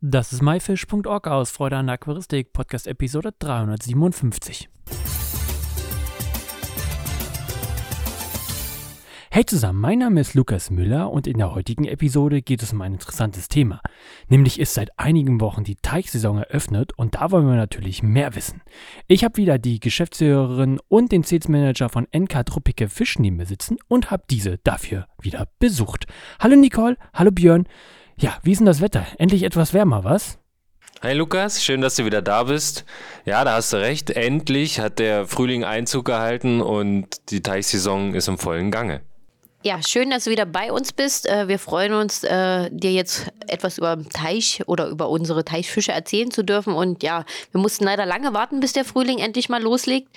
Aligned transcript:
Das 0.00 0.32
ist 0.32 0.42
myfish.org 0.42 1.26
aus 1.26 1.50
Freude 1.50 1.76
an 1.76 1.88
der 1.88 1.94
Aquaristik, 1.94 2.52
Podcast 2.52 2.86
Episode 2.86 3.34
357. 3.36 4.68
Hey 9.28 9.44
zusammen, 9.44 9.80
mein 9.80 9.98
Name 9.98 10.20
ist 10.20 10.34
Lukas 10.34 10.70
Müller 10.70 11.10
und 11.10 11.26
in 11.26 11.38
der 11.38 11.52
heutigen 11.52 11.84
Episode 11.84 12.42
geht 12.42 12.62
es 12.62 12.72
um 12.72 12.80
ein 12.82 12.92
interessantes 12.92 13.48
Thema. 13.48 13.80
Nämlich 14.28 14.60
ist 14.60 14.74
seit 14.74 14.96
einigen 15.00 15.40
Wochen 15.40 15.64
die 15.64 15.74
Teichsaison 15.74 16.38
eröffnet 16.38 16.92
und 16.96 17.16
da 17.16 17.32
wollen 17.32 17.48
wir 17.48 17.56
natürlich 17.56 18.04
mehr 18.04 18.36
wissen. 18.36 18.62
Ich 19.08 19.24
habe 19.24 19.36
wieder 19.36 19.58
die 19.58 19.80
Geschäftsführerin 19.80 20.78
und 20.86 21.10
den 21.10 21.24
Sales 21.24 21.46
von 21.90 22.06
NK 22.16 22.46
Tropike 22.46 22.88
Fisch 22.88 23.18
neben 23.18 23.34
mir 23.34 23.46
sitzen 23.46 23.78
und 23.88 24.12
habe 24.12 24.22
diese 24.30 24.58
dafür 24.58 25.08
wieder 25.20 25.48
besucht. 25.58 26.06
Hallo 26.38 26.54
Nicole, 26.54 26.96
hallo 27.12 27.32
Björn. 27.32 27.66
Ja, 28.20 28.36
wie 28.42 28.50
ist 28.50 28.58
denn 28.58 28.66
das 28.66 28.80
Wetter? 28.80 29.06
Endlich 29.18 29.44
etwas 29.44 29.72
wärmer, 29.72 30.02
was? 30.02 30.38
Hi 31.02 31.14
Lukas, 31.14 31.62
schön, 31.62 31.80
dass 31.80 31.94
du 31.94 32.04
wieder 32.04 32.20
da 32.20 32.42
bist. 32.42 32.84
Ja, 33.24 33.44
da 33.44 33.52
hast 33.52 33.72
du 33.72 33.76
recht. 33.76 34.10
Endlich 34.10 34.80
hat 34.80 34.98
der 34.98 35.28
Frühling 35.28 35.62
Einzug 35.62 36.06
gehalten 36.06 36.60
und 36.60 37.30
die 37.30 37.42
Teichsaison 37.42 38.14
ist 38.14 38.26
im 38.26 38.36
vollen 38.36 38.72
Gange. 38.72 39.02
Ja, 39.64 39.82
schön, 39.82 40.10
dass 40.10 40.24
du 40.24 40.30
wieder 40.30 40.46
bei 40.46 40.70
uns 40.70 40.92
bist. 40.92 41.28
Äh, 41.28 41.48
wir 41.48 41.58
freuen 41.58 41.92
uns, 41.92 42.22
äh, 42.22 42.70
dir 42.70 42.92
jetzt 42.92 43.26
etwas 43.48 43.76
über 43.78 43.98
Teich 44.08 44.62
oder 44.66 44.86
über 44.88 45.08
unsere 45.08 45.44
Teichfische 45.44 45.90
erzählen 45.90 46.30
zu 46.30 46.44
dürfen. 46.44 46.74
Und 46.74 47.02
ja, 47.02 47.24
wir 47.50 47.60
mussten 47.60 47.84
leider 47.84 48.06
lange 48.06 48.32
warten, 48.34 48.60
bis 48.60 48.72
der 48.72 48.84
Frühling 48.84 49.18
endlich 49.18 49.48
mal 49.48 49.60
loslegt. 49.60 50.08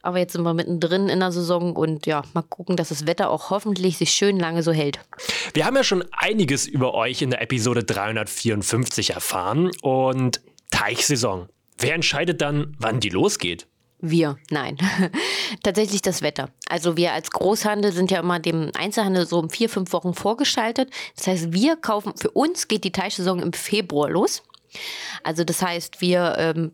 Aber 0.00 0.18
jetzt 0.18 0.32
sind 0.32 0.44
wir 0.44 0.54
mittendrin 0.54 1.10
in 1.10 1.20
der 1.20 1.30
Saison 1.30 1.76
und 1.76 2.06
ja, 2.06 2.22
mal 2.32 2.42
gucken, 2.42 2.76
dass 2.76 2.88
das 2.88 3.06
Wetter 3.06 3.30
auch 3.30 3.50
hoffentlich 3.50 3.98
sich 3.98 4.12
schön 4.12 4.38
lange 4.38 4.62
so 4.62 4.72
hält. 4.72 5.00
Wir 5.52 5.66
haben 5.66 5.76
ja 5.76 5.84
schon 5.84 6.04
einiges 6.12 6.66
über 6.66 6.94
euch 6.94 7.20
in 7.20 7.30
der 7.30 7.42
Episode 7.42 7.84
354 7.84 9.10
erfahren. 9.10 9.70
Und 9.82 10.40
Teichsaison. 10.70 11.48
Wer 11.78 11.94
entscheidet 11.94 12.40
dann, 12.40 12.74
wann 12.78 13.00
die 13.00 13.10
losgeht? 13.10 13.66
Wir, 13.98 14.36
nein. 14.50 14.76
Tatsächlich 15.62 16.02
das 16.02 16.20
Wetter. 16.20 16.50
Also 16.68 16.96
wir 16.96 17.12
als 17.12 17.30
Großhandel 17.30 17.92
sind 17.92 18.10
ja 18.10 18.20
immer 18.20 18.38
dem 18.38 18.70
Einzelhandel 18.78 19.26
so 19.26 19.38
um 19.38 19.48
vier, 19.48 19.68
fünf 19.68 19.92
Wochen 19.92 20.12
vorgeschaltet. 20.12 20.90
Das 21.16 21.26
heißt, 21.26 21.52
wir 21.52 21.76
kaufen, 21.76 22.12
für 22.16 22.30
uns 22.30 22.68
geht 22.68 22.84
die 22.84 22.92
Teichsaison 22.92 23.40
im 23.40 23.52
Februar 23.52 24.10
los. 24.10 24.42
Also 25.22 25.44
das 25.44 25.62
heißt, 25.62 26.00
wir 26.02 26.34
ähm, 26.38 26.72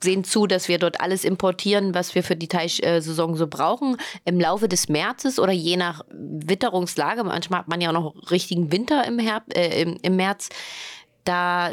sehen 0.00 0.24
zu, 0.24 0.46
dass 0.46 0.68
wir 0.68 0.78
dort 0.78 1.00
alles 1.00 1.24
importieren, 1.24 1.94
was 1.94 2.14
wir 2.14 2.22
für 2.22 2.36
die 2.36 2.48
Teichsaison 2.48 3.34
so 3.34 3.46
brauchen. 3.46 3.96
Im 4.24 4.40
Laufe 4.40 4.68
des 4.68 4.88
Märzes 4.88 5.38
oder 5.38 5.52
je 5.52 5.76
nach 5.76 6.04
Witterungslage, 6.10 7.24
manchmal 7.24 7.60
hat 7.60 7.68
man 7.68 7.80
ja 7.80 7.90
auch 7.90 7.94
noch 7.94 8.30
richtigen 8.30 8.72
Winter 8.72 9.06
im, 9.06 9.18
Herb, 9.18 9.44
äh, 9.54 9.82
im, 9.82 9.98
im 10.02 10.16
März, 10.16 10.48
da 11.24 11.72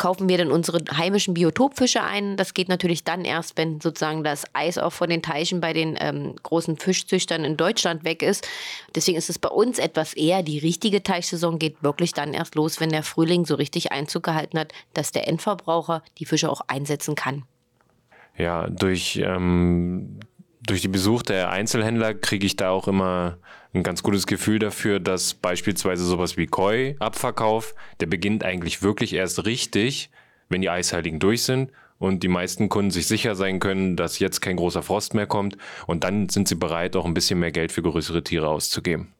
kaufen 0.00 0.30
wir 0.30 0.38
dann 0.38 0.50
unsere 0.50 0.82
heimischen 0.96 1.34
Biotopfische 1.34 2.02
ein. 2.02 2.38
Das 2.38 2.54
geht 2.54 2.70
natürlich 2.70 3.04
dann 3.04 3.26
erst, 3.26 3.58
wenn 3.58 3.82
sozusagen 3.82 4.24
das 4.24 4.46
Eis 4.54 4.78
auch 4.78 4.94
von 4.94 5.10
den 5.10 5.20
Teichen 5.20 5.60
bei 5.60 5.74
den 5.74 5.94
ähm, 6.00 6.36
großen 6.42 6.78
Fischzüchtern 6.78 7.44
in 7.44 7.58
Deutschland 7.58 8.02
weg 8.02 8.22
ist. 8.22 8.48
Deswegen 8.94 9.18
ist 9.18 9.28
es 9.28 9.38
bei 9.38 9.50
uns 9.50 9.78
etwas 9.78 10.14
eher, 10.14 10.42
die 10.42 10.58
richtige 10.58 11.02
Teichsaison 11.02 11.58
geht 11.58 11.82
wirklich 11.82 12.14
dann 12.14 12.32
erst 12.32 12.54
los, 12.54 12.80
wenn 12.80 12.88
der 12.88 13.02
Frühling 13.02 13.44
so 13.44 13.56
richtig 13.56 13.92
Einzug 13.92 14.22
gehalten 14.22 14.58
hat, 14.58 14.72
dass 14.94 15.12
der 15.12 15.28
Endverbraucher 15.28 16.02
die 16.16 16.24
Fische 16.24 16.48
auch 16.48 16.62
einsetzen 16.66 17.14
kann. 17.14 17.42
Ja, 18.38 18.68
durch, 18.70 19.20
ähm, 19.22 20.18
durch 20.62 20.80
die 20.80 20.88
Besuch 20.88 21.22
der 21.22 21.50
Einzelhändler 21.50 22.14
kriege 22.14 22.46
ich 22.46 22.56
da 22.56 22.70
auch 22.70 22.88
immer 22.88 23.36
ein 23.72 23.82
ganz 23.82 24.02
gutes 24.02 24.26
Gefühl 24.26 24.58
dafür, 24.58 25.00
dass 25.00 25.34
beispielsweise 25.34 26.04
sowas 26.04 26.36
wie 26.36 26.46
Koi-Abverkauf, 26.46 27.74
der 28.00 28.06
beginnt 28.06 28.44
eigentlich 28.44 28.82
wirklich 28.82 29.12
erst 29.12 29.44
richtig, 29.46 30.10
wenn 30.48 30.60
die 30.60 30.70
Eisheiligen 30.70 31.20
durch 31.20 31.44
sind 31.44 31.70
und 31.98 32.22
die 32.22 32.28
meisten 32.28 32.68
Kunden 32.68 32.90
sich 32.90 33.06
sicher 33.06 33.36
sein 33.36 33.60
können, 33.60 33.96
dass 33.96 34.18
jetzt 34.18 34.40
kein 34.40 34.56
großer 34.56 34.82
Frost 34.82 35.14
mehr 35.14 35.26
kommt 35.26 35.56
und 35.86 36.02
dann 36.02 36.28
sind 36.28 36.48
sie 36.48 36.56
bereit, 36.56 36.96
auch 36.96 37.04
ein 37.04 37.14
bisschen 37.14 37.38
mehr 37.38 37.52
Geld 37.52 37.70
für 37.70 37.82
größere 37.82 38.24
Tiere 38.24 38.48
auszugeben. 38.48 39.14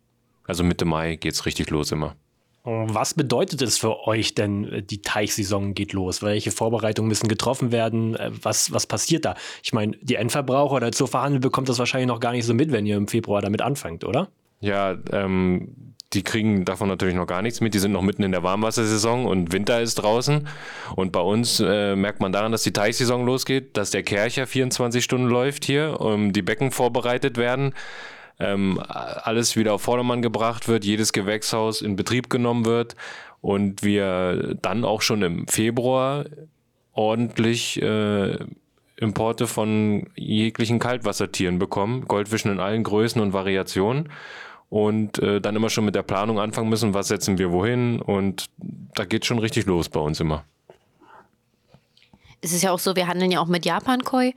Also 0.47 0.65
Mitte 0.65 0.84
Mai 0.84 1.15
geht's 1.16 1.47
richtig 1.47 1.71
los 1.71 1.93
immer. 1.93 2.16
Was 2.62 3.15
bedeutet 3.15 3.62
es 3.62 3.78
für 3.78 4.06
euch 4.06 4.34
denn, 4.34 4.84
die 4.91 5.00
Teichsaison 5.00 5.72
geht 5.72 5.94
los? 5.94 6.22
Welche 6.22 6.50
Vorbereitungen 6.50 7.09
müssen 7.09 7.28
getroffen 7.28 7.72
werden? 7.72 8.19
Was, 8.43 8.71
was 8.71 8.87
passiert 8.87 9.25
da? 9.25 9.34
Ich 9.62 9.72
meine, 9.72 9.97
die 10.03 10.16
Endverbraucher 10.16 10.75
oder 10.75 10.93
zur 10.93 11.09
Verhandel 11.09 11.41
bekommt 11.41 11.71
das 11.71 11.78
wahrscheinlich 11.78 12.09
noch 12.09 12.21
gar 12.21 12.33
nicht 12.33 12.44
so 12.44 12.53
mit, 12.53 12.71
wenn 12.71 12.84
ihr 12.84 12.97
im 12.97 13.09
Februar 13.09 13.41
damit 13.41 13.62
anfangt, 13.62 14.05
oder? 14.05 14.28
Ja, 14.60 14.97
ähm, 15.12 15.94
die 16.12 16.22
kriegen 16.22 16.65
davon 16.65 16.88
natürlich 16.88 17.15
noch 17.15 17.26
gar 17.26 17.41
nichts 17.41 17.60
mit. 17.60 17.72
Die 17.72 17.78
sind 17.78 17.93
noch 17.93 18.03
mitten 18.03 18.25
in 18.25 18.32
der 18.32 18.43
Warmwassersaison 18.43 19.26
und 19.26 19.53
Winter 19.53 19.81
ist 19.81 19.94
draußen. 19.97 20.48
Und 20.97 21.12
bei 21.12 21.21
uns 21.21 21.60
äh, 21.60 21.94
merkt 21.94 22.21
man 22.21 22.32
daran, 22.32 22.53
dass 22.53 22.65
die 22.65 22.72
Teichsaison 22.72 23.25
losgeht, 23.25 23.76
dass 23.76 23.91
der 23.91 24.03
Kercher 24.03 24.47
24 24.47 25.04
Stunden 25.04 25.28
läuft 25.28 25.65
hier, 25.65 26.00
um 26.00 26.32
die 26.32 26.43
Becken 26.43 26.72
vorbereitet 26.72 27.37
werden. 27.37 27.75
Ähm, 28.41 28.82
alles 28.88 29.56
wieder 29.56 29.75
auf 29.75 29.82
Vordermann 29.82 30.22
gebracht 30.22 30.66
wird, 30.66 30.84
jedes 30.84 31.12
Gewächshaus 31.12 31.81
in 31.81 31.94
Betrieb 31.94 32.28
genommen 32.28 32.65
wird 32.65 32.97
und 33.41 33.82
wir 33.82 34.56
dann 34.62 34.84
auch 34.84 35.03
schon 35.03 35.22
im 35.22 35.47
Februar 35.47 36.25
ordentlich 36.92 37.81
äh, 37.82 38.38
Importe 38.97 39.47
von 39.47 40.09
jeglichen 40.16 40.78
Kaltwassertieren 40.78 41.59
bekommen, 41.59 42.06
Goldfischen 42.09 42.50
in 42.50 42.60
allen 42.60 42.82
Größen 42.82 43.21
und 43.21 43.32
Variationen 43.32 44.09
und 44.70 45.19
äh, 45.19 45.41
dann 45.41 45.56
immer 45.56 45.69
schon 45.69 45.84
mit 45.84 45.94
der 45.94 46.03
Planung 46.03 46.41
anfangen 46.41 46.70
müssen, 46.70 46.94
was 46.94 47.08
setzen 47.08 47.36
wir 47.36 47.53
wohin 47.53 48.00
und 48.00 48.47
da 48.94 49.04
geht 49.04 49.26
schon 49.26 49.38
richtig 49.38 49.66
los 49.66 49.88
bei 49.88 50.00
uns 50.00 50.20
immer. 50.20 50.44
Es 52.42 52.53
ist 52.54 52.62
ja 52.62 52.72
auch 52.72 52.78
so, 52.78 52.97
wir 52.97 53.06
handeln 53.06 53.30
ja 53.30 53.41
auch 53.41 53.48
mit 53.48 53.66
Japan-Koi. 53.66 54.32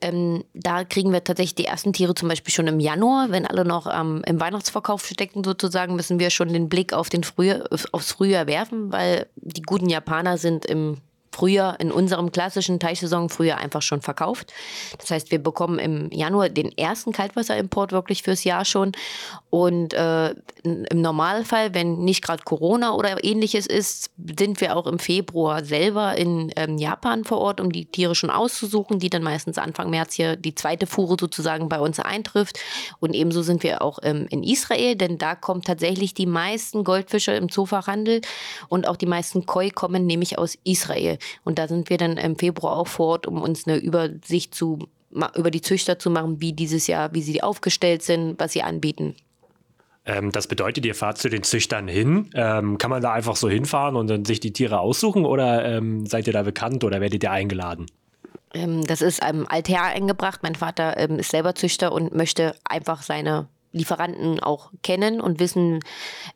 Ähm, 0.00 0.42
da 0.54 0.82
kriegen 0.82 1.12
wir 1.12 1.22
tatsächlich 1.22 1.54
die 1.54 1.66
ersten 1.66 1.92
Tiere 1.92 2.14
zum 2.14 2.28
Beispiel 2.28 2.52
schon 2.52 2.66
im 2.66 2.80
Januar. 2.80 3.30
Wenn 3.30 3.46
alle 3.46 3.64
noch 3.64 3.86
ähm, 3.86 4.22
im 4.26 4.40
Weihnachtsverkauf 4.40 5.06
stecken, 5.06 5.44
sozusagen, 5.44 5.94
müssen 5.94 6.18
wir 6.18 6.30
schon 6.30 6.52
den 6.52 6.68
Blick 6.68 6.92
auf 6.92 7.10
den 7.10 7.22
Frühjahr, 7.22 7.68
aufs 7.92 8.10
Frühjahr 8.10 8.48
werfen, 8.48 8.90
weil 8.90 9.28
die 9.36 9.62
guten 9.62 9.88
Japaner 9.88 10.36
sind 10.36 10.66
im 10.66 10.96
früher 11.34 11.76
in 11.80 11.90
unserem 11.90 12.30
klassischen 12.30 12.78
Teichsaison 12.78 13.28
früher 13.28 13.56
einfach 13.56 13.82
schon 13.82 14.02
verkauft. 14.02 14.52
Das 14.98 15.10
heißt, 15.10 15.32
wir 15.32 15.42
bekommen 15.42 15.80
im 15.80 16.08
Januar 16.12 16.48
den 16.48 16.70
ersten 16.78 17.12
Kaltwasserimport 17.12 17.90
wirklich 17.90 18.22
fürs 18.22 18.44
Jahr 18.44 18.64
schon. 18.64 18.92
Und 19.50 19.94
äh, 19.94 20.34
im 20.62 21.00
Normalfall, 21.00 21.74
wenn 21.74 21.98
nicht 22.04 22.22
gerade 22.22 22.42
Corona 22.44 22.94
oder 22.94 23.22
ähnliches 23.24 23.66
ist, 23.66 24.10
sind 24.38 24.60
wir 24.60 24.76
auch 24.76 24.86
im 24.86 24.98
Februar 24.98 25.64
selber 25.64 26.16
in 26.16 26.52
ähm, 26.56 26.78
Japan 26.78 27.24
vor 27.24 27.38
Ort, 27.38 27.60
um 27.60 27.72
die 27.72 27.86
Tiere 27.86 28.14
schon 28.14 28.30
auszusuchen, 28.30 29.00
die 29.00 29.10
dann 29.10 29.22
meistens 29.22 29.58
Anfang 29.58 29.90
März 29.90 30.14
hier 30.14 30.36
die 30.36 30.54
zweite 30.54 30.86
Fuhre 30.86 31.16
sozusagen 31.18 31.68
bei 31.68 31.80
uns 31.80 31.98
eintrifft. 31.98 32.60
Und 33.00 33.14
ebenso 33.14 33.42
sind 33.42 33.62
wir 33.64 33.82
auch 33.82 33.98
ähm, 34.02 34.26
in 34.30 34.42
Israel, 34.44 34.94
denn 34.94 35.18
da 35.18 35.34
kommen 35.34 35.62
tatsächlich 35.62 36.14
die 36.14 36.26
meisten 36.26 36.84
Goldfische 36.84 37.32
im 37.32 37.48
Zoofachhandel 37.48 38.20
und 38.68 38.86
auch 38.86 38.96
die 38.96 39.06
meisten 39.06 39.46
Koi 39.46 39.70
kommen 39.70 40.06
nämlich 40.06 40.38
aus 40.38 40.56
Israel. 40.64 41.18
Und 41.44 41.58
da 41.58 41.68
sind 41.68 41.90
wir 41.90 41.96
dann 41.96 42.16
im 42.16 42.36
Februar 42.36 42.76
auch 42.76 42.88
vor 42.88 43.06
Ort, 43.06 43.26
um 43.26 43.42
uns 43.42 43.66
eine 43.66 43.76
Übersicht 43.76 44.54
zu, 44.54 44.88
über 45.36 45.50
die 45.50 45.60
Züchter 45.60 45.98
zu 45.98 46.10
machen, 46.10 46.40
wie 46.40 46.52
dieses 46.52 46.86
Jahr, 46.86 47.14
wie 47.14 47.22
sie 47.22 47.42
aufgestellt 47.42 48.02
sind, 48.02 48.38
was 48.38 48.52
sie 48.52 48.62
anbieten. 48.62 49.14
Ähm, 50.06 50.32
das 50.32 50.46
bedeutet, 50.46 50.84
ihr 50.84 50.94
fahrt 50.94 51.18
zu 51.18 51.28
den 51.28 51.42
Züchtern 51.42 51.88
hin. 51.88 52.30
Ähm, 52.34 52.78
kann 52.78 52.90
man 52.90 53.02
da 53.02 53.12
einfach 53.12 53.36
so 53.36 53.48
hinfahren 53.48 53.96
und 53.96 54.08
dann 54.08 54.24
sich 54.24 54.40
die 54.40 54.52
Tiere 54.52 54.80
aussuchen 54.80 55.24
oder 55.24 55.64
ähm, 55.64 56.06
seid 56.06 56.26
ihr 56.26 56.32
da 56.32 56.42
bekannt 56.42 56.84
oder 56.84 57.00
werdet 57.00 57.22
ihr 57.22 57.30
eingeladen? 57.30 57.86
Ähm, 58.52 58.86
das 58.86 59.02
ist 59.02 59.22
einem 59.22 59.46
Alter 59.48 59.82
eingebracht. 59.82 60.40
Mein 60.42 60.54
Vater 60.54 60.98
ähm, 60.98 61.18
ist 61.18 61.30
selber 61.30 61.54
Züchter 61.54 61.92
und 61.92 62.14
möchte 62.14 62.54
einfach 62.64 63.02
seine 63.02 63.48
Lieferanten 63.74 64.40
auch 64.40 64.70
kennen 64.82 65.20
und 65.20 65.40
wissen, 65.40 65.80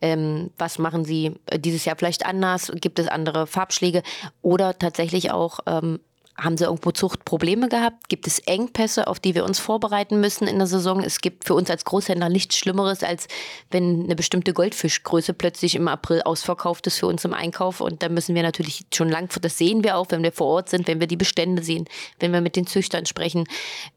ähm, 0.03 0.51
was 0.59 0.79
machen 0.79 1.05
sie 1.05 1.37
äh, 1.47 1.59
dieses 1.59 1.85
Jahr 1.85 1.97
vielleicht 1.97 2.27
anders, 2.27 2.71
gibt 2.75 2.99
es 2.99 3.09
andere 3.09 3.47
Farbschläge 3.47 4.03
oder 4.43 4.79
tatsächlich 4.79 5.31
auch 5.31 5.61
ähm, 5.67 6.01
haben 6.39 6.57
sie 6.57 6.65
irgendwo 6.65 6.93
Zuchtprobleme 6.93 7.69
gehabt? 7.69 8.09
Gibt 8.09 8.27
es 8.29 8.39
Engpässe, 8.39 9.09
auf 9.09 9.19
die 9.19 9.35
wir 9.35 9.45
uns 9.45 9.59
vorbereiten 9.59 10.21
müssen 10.21 10.47
in 10.47 10.59
der 10.59 10.69
Saison? 10.69 11.03
Es 11.03 11.21
gibt 11.21 11.45
für 11.45 11.55
uns 11.55 11.69
als 11.69 11.85
Großhändler 11.85 12.29
nichts 12.29 12.57
Schlimmeres, 12.57 13.03
als 13.03 13.27
wenn 13.71 14.05
eine 14.05 14.15
bestimmte 14.15 14.53
Goldfischgröße 14.53 15.35
plötzlich 15.35 15.75
im 15.75 15.89
April 15.89 16.23
ausverkauft 16.23 16.87
ist 16.87 16.99
für 16.99 17.07
uns 17.07 17.25
im 17.25 17.35
Einkauf. 17.35 17.81
Und 17.81 18.05
da 18.05 18.09
müssen 18.09 18.37
wir 18.37 18.45
natürlich 18.45 18.85
schon 18.95 19.09
lang, 19.09 19.29
das 19.41 19.59
sehen 19.59 19.83
wir 19.83 19.97
auch, 19.97 20.07
wenn 20.11 20.23
wir 20.23 20.31
vor 20.31 20.47
Ort 20.47 20.69
sind, 20.69 20.87
wenn 20.87 21.01
wir 21.01 21.09
die 21.09 21.17
Bestände 21.17 21.63
sehen, 21.63 21.87
wenn 22.21 22.33
wir 22.33 22.41
mit 22.41 22.55
den 22.55 22.69
Züchtern 22.69 23.05
sprechen, 23.05 23.45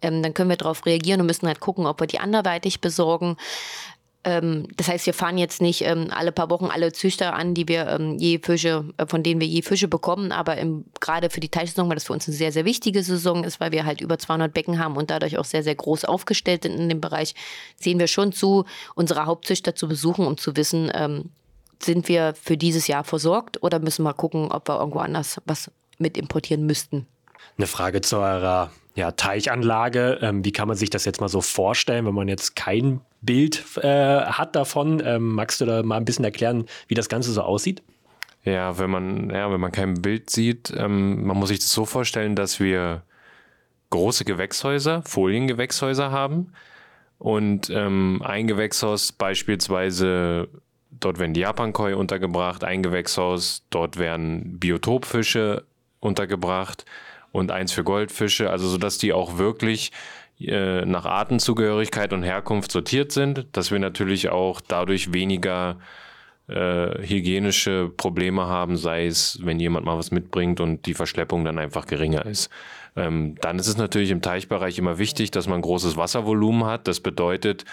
ähm, 0.02 0.24
dann 0.24 0.34
können 0.34 0.50
wir 0.50 0.58
darauf 0.58 0.86
reagieren 0.88 1.22
und 1.22 1.28
müssen 1.28 1.48
halt 1.48 1.60
gucken, 1.60 1.86
ob 1.86 2.00
wir 2.00 2.08
die 2.08 2.20
anderweitig 2.20 2.82
besorgen. 2.82 3.38
Ähm, 4.24 4.68
das 4.78 4.88
heißt, 4.88 5.06
wir 5.08 5.14
fahren 5.14 5.38
jetzt 5.38 5.62
nicht 5.62 5.82
ähm, 5.82 6.08
alle 6.12 6.32
paar 6.32 6.50
Wochen 6.50 6.66
alle 6.66 6.92
Züchter 6.92 7.34
an, 7.34 7.54
die 7.56 7.68
wir 7.68 7.88
ähm, 7.88 8.18
je 8.18 8.40
Fische, 8.40 8.86
äh, 8.98 9.08
von 9.08 9.24
denen 9.24 9.42
wir 9.42 9.48
je 9.48 9.64
Fische 9.64 9.88
bekommen, 9.88 10.32
aber 10.32 10.58
gerade 11.00 11.30
für 11.30 11.40
die 11.40 11.50
Teichsaison, 11.50 11.90
weil 11.90 11.96
das 11.96 12.06
für 12.06 12.14
uns 12.14 12.28
eine 12.28 12.38
sehr, 12.38 12.52
sehr 12.52 12.66
wichtige 12.66 13.02
Saison 13.02 13.44
ist, 13.44 13.60
weil 13.60 13.72
wir 13.72 13.86
halt 13.86 14.00
über 14.00 14.20
200 14.20 14.54
Becken 14.54 14.78
haben 14.78 14.96
und 14.96 15.10
dadurch 15.10 15.38
auch 15.40 15.46
sehr, 15.46 15.64
sehr 15.64 15.76
groß 15.76 16.06
aufgestellt 16.06 16.64
sind 16.64 16.76
in 16.76 16.90
dem 16.90 17.02
Bereich, 17.02 17.34
sehen 17.78 17.98
wir 17.98 18.08
schon 18.08 18.32
zu, 18.32 18.66
unsere 18.94 19.26
Hauptzüchter 19.26 19.74
zu 19.74 19.88
besuchen, 19.88 20.28
um 20.28 20.38
zu 20.38 20.56
wissen, 20.56 20.92
ähm, 20.94 21.32
sind 21.82 22.08
wir 22.08 22.36
für 22.40 22.58
dieses 22.58 22.88
Jahr 22.88 23.04
versorgt 23.04 23.64
oder 23.64 23.80
müssen 23.80 24.04
wir 24.04 24.14
gucken, 24.14 24.52
ob 24.52 24.70
wir 24.70 24.80
irgendwo 24.80 25.00
anders 25.00 25.42
was 25.46 25.72
mit 25.98 26.16
importieren 26.16 26.68
müssten? 26.68 27.08
Eine 27.58 27.66
Frage 27.66 28.02
zu 28.02 28.18
eurer 28.18 28.72
ja, 28.96 29.12
Teichanlage. 29.12 30.20
Ähm, 30.22 30.44
wie 30.44 30.52
kann 30.52 30.68
man 30.68 30.78
sich 30.78 30.90
das 30.90 31.06
jetzt 31.06 31.22
mal 31.22 31.30
so 31.30 31.42
vorstellen, 31.42 32.06
wenn 32.06 32.14
man 32.14 32.28
jetzt 32.28 32.56
kein 32.56 33.02
Bild 33.22 33.64
äh, 33.78 34.22
hat 34.22 34.56
davon? 34.56 35.02
Ähm, 35.06 35.34
magst 35.36 35.62
du 35.62 35.66
da 35.66 35.84
mal 35.84 35.98
ein 35.98 36.06
bisschen 36.06 36.26
erklären, 36.26 36.66
wie 36.88 36.96
das 36.96 37.10
Ganze 37.10 37.32
so 37.32 37.42
aussieht? 37.42 37.82
Ja, 38.44 38.78
wenn 38.80 38.90
man, 38.90 39.30
ja, 39.30 39.52
wenn 39.52 39.60
man 39.60 39.72
kein 39.72 40.02
Bild 40.02 40.30
sieht, 40.30 40.74
ähm, 40.76 41.26
man 41.26 41.38
muss 41.38 41.50
sich 41.50 41.60
das 41.60 41.72
so 41.72 41.86
vorstellen, 41.86 42.36
dass 42.36 42.60
wir 42.60 43.04
große 43.92 44.26
Gewächshäuser, 44.26 45.04
Foliengewächshäuser 45.04 46.12
haben. 46.12 46.54
Und 47.20 47.70
ähm, 47.70 48.22
ein 48.26 48.48
Gewächshaus 48.48 49.12
beispielsweise, 49.12 50.48
dort 50.90 51.20
werden 51.20 51.36
die 51.36 51.42
Japankoi 51.42 51.94
untergebracht, 51.94 52.64
ein 52.64 52.82
Gewächshaus, 52.82 53.64
dort 53.70 53.98
werden 53.98 54.58
Biotopfische 54.60 55.66
untergebracht 56.00 56.86
und 57.32 57.52
eins 57.52 57.72
für 57.72 57.84
Goldfische, 57.84 58.50
also 58.50 58.68
sodass 58.68 58.98
die 58.98 59.14
auch 59.14 59.38
wirklich 59.38 59.92
äh, 60.40 60.86
nach 60.86 61.06
Artenzugehörigkeit 61.06 62.14
und 62.14 62.24
Herkunft 62.24 62.72
sortiert 62.72 63.12
sind, 63.12 63.46
dass 63.54 63.72
wir 63.72 63.80
natürlich 63.80 64.30
auch 64.30 64.62
dadurch 64.62 65.14
weniger 65.14 65.78
äh, 66.48 67.08
hygienische 67.08 67.90
Probleme 67.96 68.48
haben, 68.48 68.76
sei 68.76 69.06
es, 69.06 69.40
wenn 69.44 69.60
jemand 69.60 69.86
mal 69.86 69.98
was 69.98 70.12
mitbringt 70.12 70.60
und 70.60 70.86
die 70.86 70.94
Verschleppung 70.94 71.46
dann 71.46 71.60
einfach 71.60 71.86
geringer 71.86 72.26
ist. 72.26 72.50
Ähm, 72.96 73.36
dann 73.40 73.60
ist 73.60 73.68
es 73.68 73.78
natürlich 73.78 74.12
im 74.12 74.22
Teichbereich 74.22 74.78
immer 74.78 74.98
wichtig, 74.98 75.32
dass 75.32 75.48
man 75.48 75.62
großes 75.62 75.96
Wasservolumen 75.96 76.66
hat. 76.66 76.88
Das 76.88 77.00
bedeutet, 77.00 77.66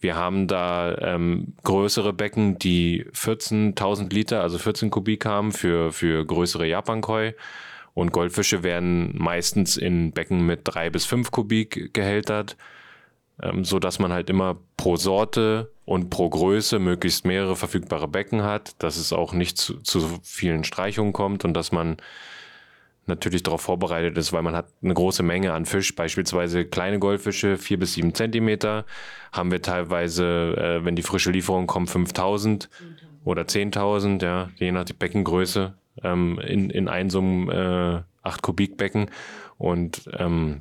wir 0.00 0.16
haben 0.16 0.46
da 0.48 0.96
ähm, 0.98 1.54
größere 1.62 2.12
Becken, 2.12 2.58
die 2.58 3.06
14.000 3.12 4.12
Liter, 4.12 4.42
also 4.42 4.58
14 4.58 4.90
Kubik 4.90 5.24
haben 5.24 5.52
für, 5.52 5.92
für 5.92 6.24
größere 6.24 6.66
Japankoi. 6.66 7.34
Und 7.96 8.12
Goldfische 8.12 8.62
werden 8.62 9.14
meistens 9.16 9.78
in 9.78 10.12
Becken 10.12 10.44
mit 10.44 10.60
drei 10.64 10.90
bis 10.90 11.06
fünf 11.06 11.30
Kubik 11.30 11.94
gehältert, 11.94 12.58
ähm, 13.42 13.64
so 13.64 13.78
dass 13.78 13.98
man 13.98 14.12
halt 14.12 14.28
immer 14.28 14.58
pro 14.76 14.96
Sorte 14.96 15.72
und 15.86 16.10
pro 16.10 16.28
Größe 16.28 16.78
möglichst 16.78 17.24
mehrere 17.24 17.56
verfügbare 17.56 18.06
Becken 18.06 18.42
hat, 18.42 18.74
dass 18.82 18.98
es 18.98 19.14
auch 19.14 19.32
nicht 19.32 19.56
zu, 19.56 19.80
zu 19.80 20.20
vielen 20.22 20.62
Streichungen 20.64 21.14
kommt 21.14 21.46
und 21.46 21.54
dass 21.54 21.72
man 21.72 21.96
natürlich 23.06 23.42
darauf 23.42 23.62
vorbereitet 23.62 24.18
ist, 24.18 24.30
weil 24.34 24.42
man 24.42 24.54
hat 24.54 24.66
eine 24.82 24.92
große 24.92 25.22
Menge 25.22 25.54
an 25.54 25.64
Fisch, 25.64 25.96
beispielsweise 25.96 26.66
kleine 26.66 26.98
Goldfische, 26.98 27.56
vier 27.56 27.78
bis 27.78 27.94
sieben 27.94 28.12
Zentimeter, 28.12 28.84
haben 29.32 29.50
wir 29.50 29.62
teilweise, 29.62 30.54
äh, 30.58 30.84
wenn 30.84 30.96
die 30.96 31.02
frische 31.02 31.30
Lieferung 31.30 31.66
kommt, 31.66 31.88
5000 31.88 32.68
oder 33.24 33.44
10.000, 33.44 34.22
ja, 34.22 34.50
je 34.56 34.70
nach 34.70 34.84
Beckengröße 34.84 35.72
ähm, 36.02 36.38
in, 36.38 36.70
in 36.70 36.88
einem 36.88 37.10
so 37.10 37.18
einem 37.20 37.50
äh, 37.50 38.02
8 38.22 38.42
Kubik 38.42 38.76
Becken 38.76 39.10
und 39.58 40.08
ähm, 40.12 40.60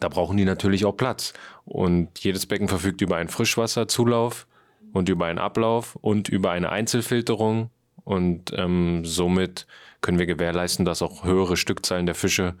da 0.00 0.08
brauchen 0.08 0.36
die 0.36 0.44
natürlich 0.44 0.84
auch 0.84 0.96
Platz. 0.96 1.32
Und 1.64 2.18
jedes 2.18 2.46
Becken 2.46 2.68
verfügt 2.68 3.00
über 3.00 3.16
einen 3.16 3.28
Frischwasserzulauf 3.30 4.46
und 4.92 5.08
über 5.08 5.26
einen 5.26 5.38
Ablauf 5.38 5.96
und 5.96 6.28
über 6.28 6.50
eine 6.50 6.70
Einzelfilterung. 6.70 7.70
Und 8.04 8.52
ähm, 8.54 9.04
somit 9.04 9.66
können 10.02 10.18
wir 10.18 10.26
gewährleisten, 10.26 10.84
dass 10.84 11.00
auch 11.00 11.24
höhere 11.24 11.56
Stückzahlen 11.56 12.04
der 12.04 12.14
Fische 12.14 12.54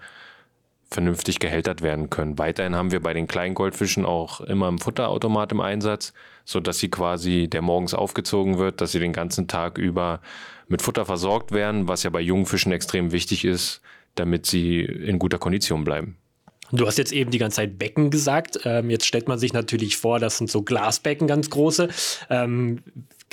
vernünftig 0.90 1.38
gehältert 1.38 1.82
werden 1.82 2.08
können. 2.08 2.38
Weiterhin 2.38 2.76
haben 2.76 2.92
wir 2.92 3.00
bei 3.00 3.12
den 3.12 3.26
kleinen 3.26 3.54
Goldfischen 3.54 4.06
auch 4.06 4.40
immer 4.40 4.68
einen 4.68 4.78
Futterautomat 4.78 5.52
im 5.52 5.60
Einsatz, 5.60 6.14
so 6.44 6.60
dass 6.60 6.78
sie 6.78 6.88
quasi, 6.88 7.48
der 7.48 7.62
morgens 7.62 7.94
aufgezogen 7.94 8.58
wird, 8.58 8.80
dass 8.80 8.92
sie 8.92 9.00
den 9.00 9.12
ganzen 9.12 9.48
Tag 9.48 9.76
über 9.76 10.20
mit 10.68 10.82
Futter 10.82 11.04
versorgt 11.04 11.52
werden, 11.52 11.88
was 11.88 12.02
ja 12.02 12.10
bei 12.10 12.20
jungen 12.20 12.46
Fischen 12.46 12.72
extrem 12.72 13.12
wichtig 13.12 13.44
ist, 13.44 13.80
damit 14.14 14.46
sie 14.46 14.80
in 14.80 15.18
guter 15.18 15.38
Kondition 15.38 15.84
bleiben. 15.84 16.16
Du 16.72 16.86
hast 16.86 16.98
jetzt 16.98 17.12
eben 17.12 17.30
die 17.30 17.38
ganze 17.38 17.56
Zeit 17.56 17.78
Becken 17.78 18.10
gesagt. 18.10 18.60
Ähm, 18.64 18.90
jetzt 18.90 19.06
stellt 19.06 19.28
man 19.28 19.38
sich 19.38 19.52
natürlich 19.52 19.96
vor, 19.96 20.18
das 20.18 20.38
sind 20.38 20.50
so 20.50 20.62
Glasbecken, 20.62 21.26
ganz 21.26 21.50
große. 21.50 21.88
Ähm, 22.30 22.82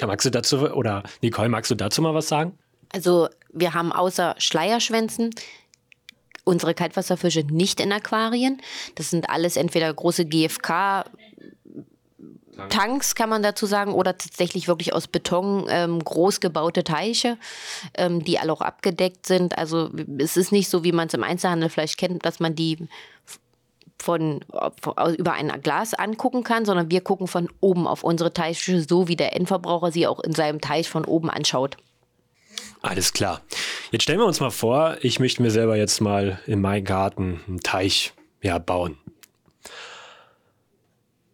magst 0.05 0.25
du 0.25 0.31
dazu, 0.31 0.69
oder 0.71 1.03
Nicole, 1.21 1.49
magst 1.49 1.71
du 1.71 1.75
dazu 1.75 2.01
mal 2.01 2.13
was 2.13 2.27
sagen? 2.27 2.57
Also, 2.93 3.29
wir 3.53 3.73
haben 3.73 3.91
außer 3.91 4.35
Schleierschwänzen 4.37 5.31
unsere 6.43 6.73
Kaltwasserfische 6.73 7.41
nicht 7.41 7.79
in 7.79 7.91
Aquarien. 7.91 8.61
Das 8.95 9.09
sind 9.09 9.29
alles 9.29 9.57
entweder 9.57 9.93
große 9.93 10.25
GFK 10.25 11.05
Tanks 12.69 13.15
kann 13.15 13.29
man 13.29 13.43
dazu 13.43 13.65
sagen 13.65 13.93
oder 13.93 14.17
tatsächlich 14.17 14.67
wirklich 14.67 14.93
aus 14.93 15.07
Beton 15.07 15.65
ähm, 15.69 16.03
groß 16.03 16.39
gebaute 16.39 16.83
Teiche, 16.83 17.37
ähm, 17.95 18.23
die 18.23 18.39
alle 18.39 18.53
auch 18.53 18.61
abgedeckt 18.61 19.25
sind. 19.25 19.57
Also 19.57 19.89
es 20.17 20.37
ist 20.37 20.51
nicht 20.51 20.69
so, 20.69 20.83
wie 20.83 20.91
man 20.91 21.07
es 21.07 21.13
im 21.13 21.23
Einzelhandel 21.23 21.69
vielleicht 21.69 21.97
kennt, 21.97 22.25
dass 22.25 22.39
man 22.39 22.55
die 22.55 22.87
von, 24.01 24.43
von, 24.81 25.15
über 25.15 25.33
ein 25.33 25.51
Glas 25.61 25.93
angucken 25.93 26.43
kann, 26.43 26.65
sondern 26.65 26.89
wir 26.89 27.01
gucken 27.01 27.27
von 27.27 27.49
oben 27.59 27.87
auf 27.87 28.03
unsere 28.03 28.33
Teiche, 28.33 28.83
so 28.87 29.07
wie 29.07 29.15
der 29.15 29.35
Endverbraucher 29.35 29.91
sie 29.91 30.07
auch 30.07 30.19
in 30.19 30.33
seinem 30.33 30.59
Teich 30.59 30.89
von 30.89 31.05
oben 31.05 31.29
anschaut. 31.29 31.77
Alles 32.81 33.13
klar. 33.13 33.41
Jetzt 33.91 34.03
stellen 34.03 34.19
wir 34.19 34.25
uns 34.25 34.39
mal 34.39 34.49
vor, 34.49 34.97
ich 35.01 35.19
möchte 35.19 35.41
mir 35.41 35.51
selber 35.51 35.77
jetzt 35.77 36.01
mal 36.01 36.39
in 36.47 36.61
meinen 36.61 36.83
Garten 36.83 37.41
einen 37.47 37.59
Teich 37.59 38.13
ja, 38.41 38.57
bauen. 38.57 38.97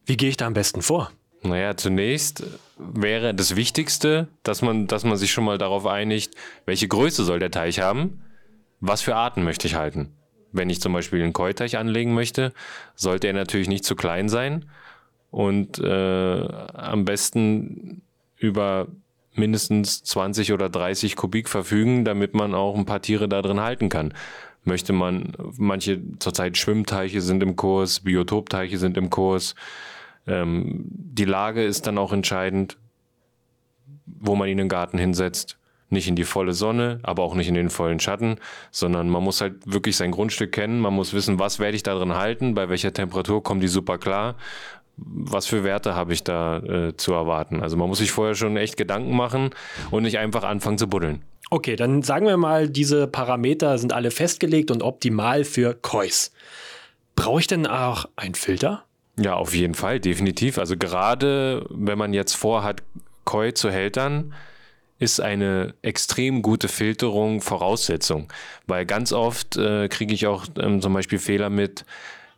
Wie 0.06 0.18
gehe 0.18 0.30
ich 0.30 0.38
da 0.38 0.48
am 0.48 0.54
besten 0.54 0.82
vor? 0.82 1.12
Naja, 1.44 1.78
zunächst 1.78 2.44
wäre 2.78 3.34
das 3.34 3.56
Wichtigste, 3.56 4.28
dass 4.44 4.62
man, 4.62 4.88
dass 4.88 5.04
man 5.04 5.18
sich 5.18 5.32
schon 5.32 5.46
mal 5.46 5.58
darauf 5.58 5.86
einigt, 5.86 6.34
welche 6.66 6.88
Größe 6.88 7.24
soll 7.24 7.40
der 7.40 7.52
Teich 7.52 7.80
haben, 7.80 8.22
was 8.80 9.02
für 9.02 9.16
Arten 9.16 9.44
möchte 9.44 9.68
ich 9.68 9.76
halten. 9.76 10.14
Wenn 10.52 10.70
ich 10.70 10.82
zum 10.82 10.94
Beispiel 10.94 11.22
einen 11.22 11.34
Keuteich 11.34 11.78
anlegen 11.78 12.14
möchte, 12.14 12.54
sollte 12.96 13.28
er 13.28 13.34
natürlich 13.34 13.68
nicht 13.68 13.86
zu 13.86 13.96
klein 13.96 14.30
sein 14.30 14.66
und 15.32 15.80
äh, 15.80 16.48
am 16.74 17.06
besten 17.06 18.02
über 18.38 18.88
mindestens 19.34 20.04
20 20.04 20.54
oder 20.54 20.70
30 20.70 21.16
Kubik 21.16 21.50
verfügen, 21.50 22.06
damit 22.06 22.34
man 22.34 22.56
auch 22.56 22.76
ein 22.76 22.86
paar 22.86 23.02
Tiere 23.02 23.30
da 23.30 23.42
drin 23.42 23.60
halten 23.60 23.90
kann. 23.90 24.14
Möchte 24.64 24.94
man, 24.94 25.34
manche 25.58 26.02
zurzeit 26.20 26.58
Schwimmteiche 26.58 27.22
sind 27.22 27.42
im 27.44 27.56
Kurs, 27.56 28.02
Biotopteiche 28.02 28.78
sind 28.78 28.98
im 28.98 29.10
Kurs, 29.10 29.56
ähm, 30.28 30.86
die 30.88 31.26
Lage 31.26 31.64
ist 31.64 31.88
dann 31.88 31.98
auch 31.98 32.14
entscheidend, 32.14 32.78
wo 34.06 34.36
man 34.36 34.50
ihn 34.50 34.60
im 34.60 34.70
Garten 34.70 34.98
hinsetzt. 34.98 35.58
Nicht 35.90 36.10
in 36.10 36.18
die 36.18 36.26
volle 36.26 36.52
Sonne, 36.52 37.00
aber 37.04 37.24
auch 37.24 37.34
nicht 37.34 37.48
in 37.48 37.54
den 37.54 37.70
vollen 37.70 38.02
Schatten, 38.02 38.40
sondern 38.72 39.08
man 39.08 39.24
muss 39.24 39.40
halt 39.40 39.56
wirklich 39.66 39.96
sein 39.96 40.12
Grundstück 40.12 40.52
kennen. 40.52 40.82
Man 40.82 40.94
muss 40.94 41.14
wissen, 41.14 41.40
was 41.40 41.60
werde 41.60 41.78
ich 41.78 41.84
da 41.84 41.96
drin 41.96 42.14
halten, 42.14 42.56
bei 42.56 42.68
welcher 42.68 42.92
Temperatur 42.92 43.42
kommen 43.42 43.62
die 43.62 43.70
super 43.70 43.98
klar, 43.98 44.36
was 44.98 45.46
für 45.46 45.64
Werte 45.64 45.96
habe 45.96 46.12
ich 46.12 46.24
da 46.24 46.58
äh, 46.58 46.98
zu 46.98 47.14
erwarten. 47.14 47.62
Also 47.62 47.78
man 47.78 47.88
muss 47.88 48.00
sich 48.00 48.12
vorher 48.12 48.36
schon 48.36 48.58
echt 48.58 48.76
Gedanken 48.76 49.16
machen 49.16 49.52
und 49.92 50.04
nicht 50.04 50.18
einfach 50.18 50.44
anfangen 50.44 50.78
zu 50.78 50.88
buddeln. 50.88 51.22
Okay, 51.50 51.78
dann 51.78 52.02
sagen 52.02 52.26
wir 52.26 52.36
mal, 52.36 52.68
diese 52.68 53.08
Parameter 53.08 53.78
sind 53.78 53.94
alle 53.94 54.12
festgelegt 54.12 54.72
und 54.72 54.84
optimal 54.84 55.46
für 55.46 55.74
Kois. 55.74 56.32
Brauche 57.16 57.40
ich 57.40 57.48
denn 57.48 57.66
auch 57.66 58.10
einen 58.18 58.36
Filter? 58.36 58.84
Ja, 59.20 59.36
auf 59.36 59.56
jeden 59.56 59.74
Fall, 59.74 60.00
definitiv. 60.00 60.58
Also 60.60 60.78
gerade 60.78 61.66
wenn 61.70 61.98
man 61.98 62.14
jetzt 62.14 62.34
vorhat, 62.34 62.84
Koi 63.26 63.52
zu 63.52 63.72
hältern, 63.72 64.34
ist 65.00 65.20
eine 65.20 65.74
extrem 65.82 66.42
gute 66.42 66.68
Filterung 66.68 67.42
Voraussetzung. 67.42 68.32
Weil 68.68 68.86
ganz 68.86 69.14
oft 69.14 69.58
äh, 69.58 69.88
kriege 69.90 70.14
ich 70.14 70.28
auch 70.28 70.46
ähm, 70.60 70.82
zum 70.82 70.94
Beispiel 70.94 71.20
Fehler 71.20 71.50
mit 71.50 71.86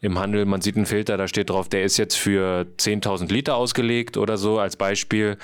im 0.02 0.18
Handel. 0.18 0.46
Man 0.46 0.62
sieht 0.62 0.76
einen 0.76 0.86
Filter, 0.86 1.18
da 1.18 1.28
steht 1.28 1.50
drauf, 1.50 1.70
der 1.70 1.84
ist 1.84 1.98
jetzt 1.98 2.16
für 2.16 2.66
10.000 2.78 3.32
Liter 3.32 3.56
ausgelegt 3.56 4.18
oder 4.18 4.38
so 4.38 4.60
als 4.60 4.76
Beispiel. 4.76 5.38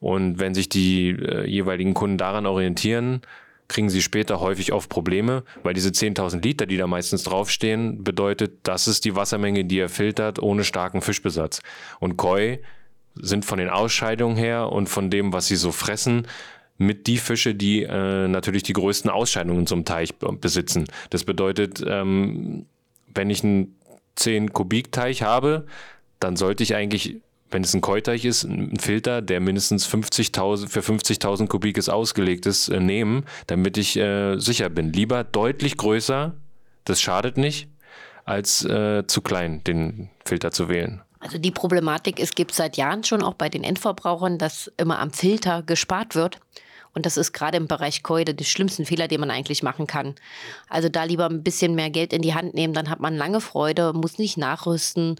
Und 0.00 0.38
wenn 0.38 0.54
sich 0.54 0.68
die 0.68 1.10
äh, 1.10 1.46
jeweiligen 1.46 1.94
Kunden 1.94 2.18
daran 2.18 2.46
orientieren, 2.46 3.22
kriegen 3.68 3.90
sie 3.90 4.02
später 4.02 4.40
häufig 4.40 4.72
oft 4.72 4.90
Probleme, 4.90 5.44
weil 5.62 5.74
diese 5.74 5.90
10.000 5.90 6.42
Liter, 6.42 6.66
die 6.66 6.76
da 6.76 6.86
meistens 6.86 7.24
draufstehen, 7.24 8.04
bedeutet, 8.04 8.60
das 8.64 8.86
ist 8.86 9.04
die 9.04 9.16
Wassermenge, 9.16 9.64
die 9.64 9.78
er 9.78 9.88
filtert, 9.88 10.38
ohne 10.40 10.64
starken 10.64 11.00
Fischbesatz. 11.00 11.62
Und 12.00 12.16
Koi 12.16 12.58
sind 13.14 13.44
von 13.44 13.58
den 13.58 13.68
Ausscheidungen 13.68 14.36
her 14.36 14.70
und 14.70 14.88
von 14.88 15.10
dem, 15.10 15.32
was 15.32 15.46
sie 15.46 15.56
so 15.56 15.72
fressen, 15.72 16.26
mit 16.78 17.06
die 17.06 17.18
Fische, 17.18 17.54
die 17.54 17.82
äh, 17.82 18.28
natürlich 18.28 18.62
die 18.62 18.72
größten 18.72 19.10
Ausscheidungen 19.10 19.66
zum 19.66 19.84
Teich 19.84 20.14
besitzen. 20.16 20.86
Das 21.10 21.24
bedeutet, 21.24 21.82
ähm, 21.86 22.66
wenn 23.14 23.30
ich 23.30 23.44
einen 23.44 23.76
10 24.16 24.52
Kubik 24.52 24.92
Teich 24.92 25.22
habe, 25.22 25.66
dann 26.18 26.36
sollte 26.36 26.62
ich 26.62 26.74
eigentlich 26.74 27.20
wenn 27.52 27.62
es 27.62 27.74
ein 27.74 27.80
Keuteich 27.80 28.24
ist, 28.24 28.44
ein 28.44 28.78
Filter, 28.78 29.22
der 29.22 29.40
mindestens 29.40 29.86
50.000 29.86 30.68
für 30.68 30.80
50.000 30.80 31.48
Kubik 31.48 31.78
ist 31.78 31.88
ausgelegt 31.88 32.46
ist, 32.46 32.68
äh, 32.68 32.80
nehmen, 32.80 33.24
damit 33.46 33.76
ich 33.76 33.96
äh, 33.96 34.38
sicher 34.38 34.68
bin. 34.68 34.92
Lieber 34.92 35.24
deutlich 35.24 35.76
größer, 35.76 36.34
das 36.84 37.00
schadet 37.00 37.36
nicht, 37.36 37.68
als 38.24 38.64
äh, 38.64 39.06
zu 39.06 39.20
klein 39.20 39.62
den 39.64 40.10
Filter 40.24 40.50
zu 40.50 40.68
wählen. 40.68 41.02
Also 41.20 41.38
die 41.38 41.52
Problematik, 41.52 42.18
es 42.18 42.34
gibt 42.34 42.52
seit 42.52 42.76
Jahren 42.76 43.04
schon 43.04 43.22
auch 43.22 43.34
bei 43.34 43.48
den 43.48 43.62
Endverbrauchern, 43.62 44.38
dass 44.38 44.72
immer 44.76 44.98
am 44.98 45.12
Filter 45.12 45.62
gespart 45.62 46.16
wird. 46.16 46.40
Und 46.94 47.06
das 47.06 47.16
ist 47.16 47.32
gerade 47.32 47.56
im 47.56 47.68
Bereich 47.68 48.02
Koi 48.02 48.24
der 48.24 48.44
schlimmste 48.44 48.84
Fehler, 48.84 49.08
den 49.08 49.20
man 49.20 49.30
eigentlich 49.30 49.62
machen 49.62 49.86
kann. 49.86 50.14
Also 50.68 50.88
da 50.88 51.04
lieber 51.04 51.26
ein 51.26 51.42
bisschen 51.42 51.74
mehr 51.74 51.90
Geld 51.90 52.12
in 52.12 52.22
die 52.22 52.34
Hand 52.34 52.54
nehmen, 52.54 52.74
dann 52.74 52.90
hat 52.90 53.00
man 53.00 53.16
lange 53.16 53.40
Freude, 53.40 53.92
muss 53.94 54.18
nicht 54.18 54.36
nachrüsten. 54.36 55.16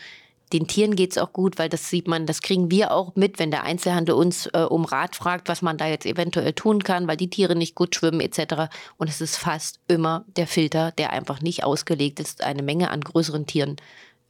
Den 0.53 0.67
Tieren 0.67 0.97
geht 0.97 1.13
es 1.13 1.19
auch 1.19 1.33
gut, 1.33 1.59
weil 1.59 1.69
das 1.69 1.89
sieht 1.89 2.09
man, 2.09 2.27
das 2.27 2.43
kriegen 2.43 2.71
wir 2.71 2.93
auch 2.93 3.17
mit, 3.17 3.39
wenn 3.39 3.51
der 3.51 3.65
Einzelhandel 3.65 4.15
uns 4.15 4.47
äh, 4.53 4.59
um 4.59 4.85
Rat 4.85 5.17
fragt, 5.17 5.49
was 5.49 5.63
man 5.63 5.79
da 5.79 5.89
jetzt 5.89 6.07
eventuell 6.07 6.53
tun 6.53 6.85
kann, 6.85 7.09
weil 7.09 7.17
die 7.17 7.31
Tiere 7.31 7.57
nicht 7.57 7.75
gut 7.75 7.95
schwimmen 7.95 8.21
etc. 8.21 8.71
Und 8.99 9.09
es 9.09 9.21
ist 9.21 9.37
fast 9.37 9.81
immer 9.89 10.25
der 10.37 10.47
Filter, 10.47 10.93
der 10.93 11.13
einfach 11.13 11.41
nicht 11.41 11.65
ausgelegt 11.65 12.21
ist, 12.21 12.43
eine 12.43 12.63
Menge 12.63 12.91
an 12.91 13.01
größeren 13.01 13.47
Tieren 13.47 13.77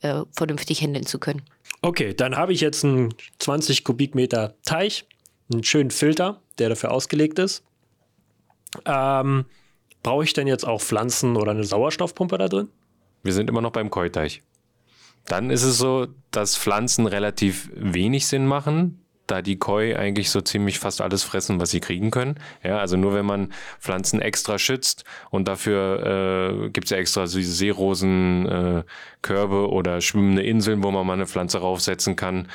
äh, 0.00 0.23
vernünftig 0.31 0.81
handeln 0.81 1.07
zu 1.07 1.19
können. 1.19 1.43
Okay, 1.81 2.14
dann 2.14 2.37
habe 2.37 2.52
ich 2.52 2.61
jetzt 2.61 2.85
einen 2.85 3.14
20 3.38 3.83
Kubikmeter 3.83 4.55
Teich, 4.64 5.05
einen 5.52 5.64
schönen 5.64 5.91
Filter, 5.91 6.41
der 6.59 6.69
dafür 6.69 6.93
ausgelegt 6.93 7.38
ist. 7.38 7.64
Ähm, 8.87 9.45
Brauche 10.02 10.25
ich 10.25 10.33
denn 10.33 10.47
jetzt 10.47 10.67
auch 10.67 10.81
Pflanzen 10.81 11.37
oder 11.37 11.52
eine 11.52 11.64
Sauerstoffpumpe 11.64 12.37
da 12.37 12.49
drin? 12.49 12.69
Wir 13.23 13.33
sind 13.33 13.49
immer 13.49 13.61
noch 13.61 13.71
beim 13.71 13.91
Keuteich. 13.91 14.43
Dann 15.26 15.50
ist 15.50 15.62
es 15.62 15.79
so, 15.79 16.09
dass 16.31 16.57
Pflanzen 16.57 17.07
relativ 17.07 17.71
wenig 17.75 18.26
Sinn 18.26 18.47
machen, 18.47 19.02
da 19.26 19.41
die 19.43 19.59
Koi 19.59 19.97
eigentlich 19.97 20.31
so 20.31 20.41
ziemlich 20.41 20.79
fast 20.79 21.00
alles 21.00 21.23
fressen, 21.23 21.61
was 21.61 21.71
sie 21.71 21.81
kriegen 21.81 22.11
können. 22.11 22.37
Ja, 22.62 22.79
also 22.79 22.97
nur 22.97 23.14
wenn 23.14 23.26
man 23.26 23.52
Pflanzen 23.81 24.21
extra 24.21 24.59
schützt 24.59 25.05
und 25.31 25.49
dafür 25.49 26.64
äh, 26.64 26.71
gibt 26.71 26.87
es 26.87 26.91
ja 26.91 26.99
extra 26.99 27.26
so 27.26 27.38
diese 27.38 27.52
Seerosenkörbe 27.52 28.85
äh, 29.25 29.69
oder 29.69 30.00
schwimmende 30.00 30.43
Inseln, 30.43 30.83
wo 30.83 30.91
man 30.91 31.07
mal 31.07 31.14
eine 31.14 31.26
Pflanze 31.26 31.59
raufsetzen 31.59 32.17
kann. 32.17 32.49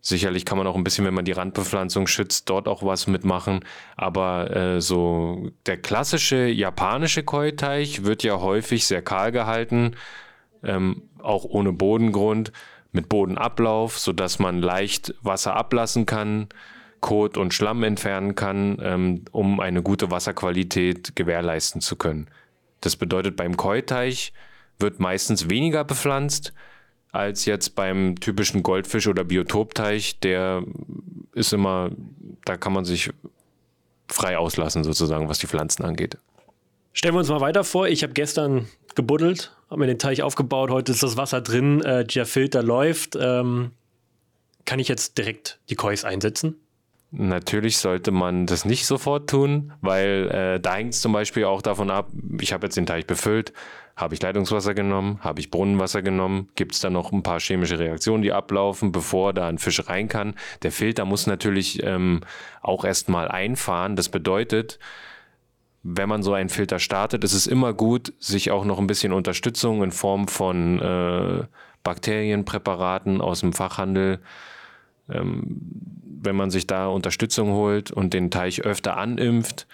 Sicherlich 0.00 0.44
kann 0.44 0.58
man 0.58 0.68
auch 0.68 0.76
ein 0.76 0.84
bisschen, 0.84 1.04
wenn 1.04 1.14
man 1.14 1.24
die 1.24 1.32
Randbepflanzung 1.32 2.06
schützt, 2.06 2.48
dort 2.48 2.68
auch 2.68 2.84
was 2.84 3.08
mitmachen. 3.08 3.64
Aber 3.96 4.54
äh, 4.54 4.80
so 4.80 5.50
der 5.66 5.78
klassische 5.78 6.46
japanische 6.46 7.24
Koi-Teich 7.24 8.04
wird 8.04 8.22
ja 8.22 8.38
häufig 8.38 8.86
sehr 8.86 9.02
kahl 9.02 9.32
gehalten, 9.32 9.96
ähm, 10.62 11.02
auch 11.26 11.44
ohne 11.44 11.72
Bodengrund 11.72 12.52
mit 12.92 13.08
Bodenablauf, 13.08 13.98
sodass 13.98 14.38
man 14.38 14.60
leicht 14.60 15.14
Wasser 15.22 15.54
ablassen 15.54 16.06
kann, 16.06 16.48
Kot 17.00 17.36
und 17.36 17.54
Schlamm 17.54 17.82
entfernen 17.82 18.34
kann, 18.34 18.78
ähm, 18.82 19.24
um 19.32 19.60
eine 19.60 19.82
gute 19.82 20.10
Wasserqualität 20.10 21.14
gewährleisten 21.14 21.80
zu 21.80 21.96
können. 21.96 22.28
Das 22.80 22.96
bedeutet, 22.96 23.36
beim 23.36 23.56
Keuteich 23.56 24.32
wird 24.78 24.98
meistens 24.98 25.50
weniger 25.50 25.84
bepflanzt 25.84 26.52
als 27.12 27.46
jetzt 27.46 27.74
beim 27.74 28.16
typischen 28.16 28.62
Goldfisch- 28.62 29.08
oder 29.08 29.24
Biotopteich. 29.24 30.20
Der 30.20 30.62
ist 31.32 31.52
immer, 31.52 31.90
da 32.44 32.56
kann 32.56 32.72
man 32.72 32.84
sich 32.84 33.10
frei 34.08 34.36
auslassen, 34.36 34.84
sozusagen, 34.84 35.28
was 35.28 35.38
die 35.38 35.46
Pflanzen 35.46 35.84
angeht. 35.84 36.18
Stellen 36.96 37.14
wir 37.14 37.18
uns 37.18 37.28
mal 37.28 37.42
weiter 37.42 37.62
vor. 37.62 37.88
Ich 37.88 38.02
habe 38.02 38.14
gestern 38.14 38.68
gebuddelt, 38.94 39.54
habe 39.68 39.80
mir 39.80 39.86
den 39.86 39.98
Teich 39.98 40.22
aufgebaut. 40.22 40.70
Heute 40.70 40.92
ist 40.92 41.02
das 41.02 41.18
Wasser 41.18 41.42
drin, 41.42 41.82
äh, 41.82 42.06
der 42.06 42.24
Filter 42.24 42.62
läuft. 42.62 43.18
Ähm, 43.20 43.72
kann 44.64 44.78
ich 44.78 44.88
jetzt 44.88 45.18
direkt 45.18 45.60
die 45.68 45.74
Kois 45.74 46.04
einsetzen? 46.04 46.56
Natürlich 47.10 47.76
sollte 47.76 48.12
man 48.12 48.46
das 48.46 48.64
nicht 48.64 48.86
sofort 48.86 49.28
tun, 49.28 49.74
weil 49.82 50.30
äh, 50.30 50.58
da 50.58 50.76
hängt 50.76 50.94
es 50.94 51.02
zum 51.02 51.12
Beispiel 51.12 51.44
auch 51.44 51.60
davon 51.60 51.90
ab, 51.90 52.08
ich 52.40 52.54
habe 52.54 52.66
jetzt 52.66 52.78
den 52.78 52.86
Teich 52.86 53.06
befüllt, 53.06 53.52
habe 53.94 54.14
ich 54.14 54.22
Leitungswasser 54.22 54.72
genommen, 54.72 55.20
habe 55.20 55.40
ich 55.40 55.50
Brunnenwasser 55.50 56.00
genommen, 56.00 56.48
gibt 56.54 56.72
es 56.72 56.80
da 56.80 56.88
noch 56.88 57.12
ein 57.12 57.22
paar 57.22 57.40
chemische 57.40 57.78
Reaktionen, 57.78 58.22
die 58.22 58.32
ablaufen, 58.32 58.90
bevor 58.90 59.34
da 59.34 59.48
ein 59.48 59.58
Fisch 59.58 59.86
rein 59.86 60.08
kann. 60.08 60.34
Der 60.62 60.72
Filter 60.72 61.04
muss 61.04 61.26
natürlich 61.26 61.82
ähm, 61.82 62.22
auch 62.62 62.86
erstmal 62.86 63.28
einfahren. 63.28 63.96
Das 63.96 64.08
bedeutet, 64.08 64.78
wenn 65.88 66.08
man 66.08 66.22
so 66.22 66.34
einen 66.34 66.48
Filter 66.48 66.80
startet, 66.80 67.22
ist 67.22 67.32
es 67.32 67.46
immer 67.46 67.72
gut, 67.72 68.12
sich 68.18 68.50
auch 68.50 68.64
noch 68.64 68.78
ein 68.78 68.88
bisschen 68.88 69.12
Unterstützung 69.12 69.84
in 69.84 69.92
Form 69.92 70.26
von 70.26 70.80
äh, 70.80 71.44
Bakterienpräparaten 71.84 73.20
aus 73.20 73.40
dem 73.40 73.52
Fachhandel, 73.52 74.18
ähm, 75.08 75.60
wenn 76.22 76.34
man 76.34 76.50
sich 76.50 76.66
da 76.66 76.88
Unterstützung 76.88 77.50
holt 77.50 77.92
und 77.92 78.14
den 78.14 78.32
Teich 78.32 78.62
öfter 78.62 78.96
animpft. 78.96 79.68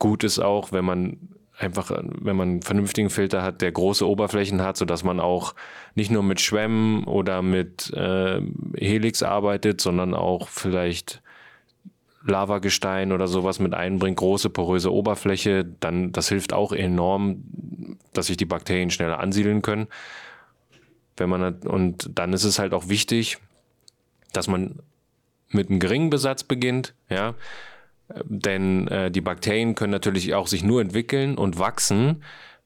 Gut 0.00 0.24
ist 0.24 0.40
auch, 0.40 0.72
wenn 0.72 0.84
man 0.84 1.18
einfach, 1.56 1.92
wenn 1.92 2.36
man 2.36 2.48
einen 2.48 2.62
vernünftigen 2.62 3.10
Filter 3.10 3.42
hat, 3.42 3.60
der 3.60 3.70
große 3.70 4.08
Oberflächen 4.08 4.60
hat, 4.60 4.76
sodass 4.76 5.04
man 5.04 5.20
auch 5.20 5.54
nicht 5.94 6.10
nur 6.10 6.24
mit 6.24 6.40
Schwämmen 6.40 7.04
oder 7.04 7.42
mit 7.42 7.92
äh, 7.92 8.40
Helix 8.76 9.22
arbeitet, 9.22 9.80
sondern 9.80 10.14
auch 10.14 10.48
vielleicht 10.48 11.22
Lavagestein 12.26 13.12
oder 13.12 13.26
sowas 13.26 13.58
mit 13.58 13.74
einbringt, 13.74 14.16
große 14.16 14.50
poröse 14.50 14.92
Oberfläche, 14.92 15.64
dann 15.80 16.12
das 16.12 16.28
hilft 16.28 16.52
auch 16.52 16.72
enorm, 16.72 17.44
dass 18.12 18.26
sich 18.26 18.36
die 18.36 18.46
Bakterien 18.46 18.90
schneller 18.90 19.20
ansiedeln 19.20 19.62
können. 19.62 19.88
Wenn 21.16 21.28
man 21.28 21.60
und 21.62 22.10
dann 22.14 22.32
ist 22.32 22.44
es 22.44 22.58
halt 22.58 22.72
auch 22.72 22.88
wichtig, 22.88 23.38
dass 24.32 24.48
man 24.48 24.80
mit 25.50 25.70
einem 25.70 25.80
geringen 25.80 26.10
Besatz 26.10 26.42
beginnt, 26.42 26.94
ja, 27.08 27.34
denn 28.24 28.88
äh, 28.88 29.10
die 29.10 29.20
Bakterien 29.20 29.74
können 29.74 29.92
natürlich 29.92 30.34
auch 30.34 30.46
sich 30.46 30.64
nur 30.64 30.80
entwickeln 30.80 31.36
und 31.36 31.58
wachsen, 31.58 32.22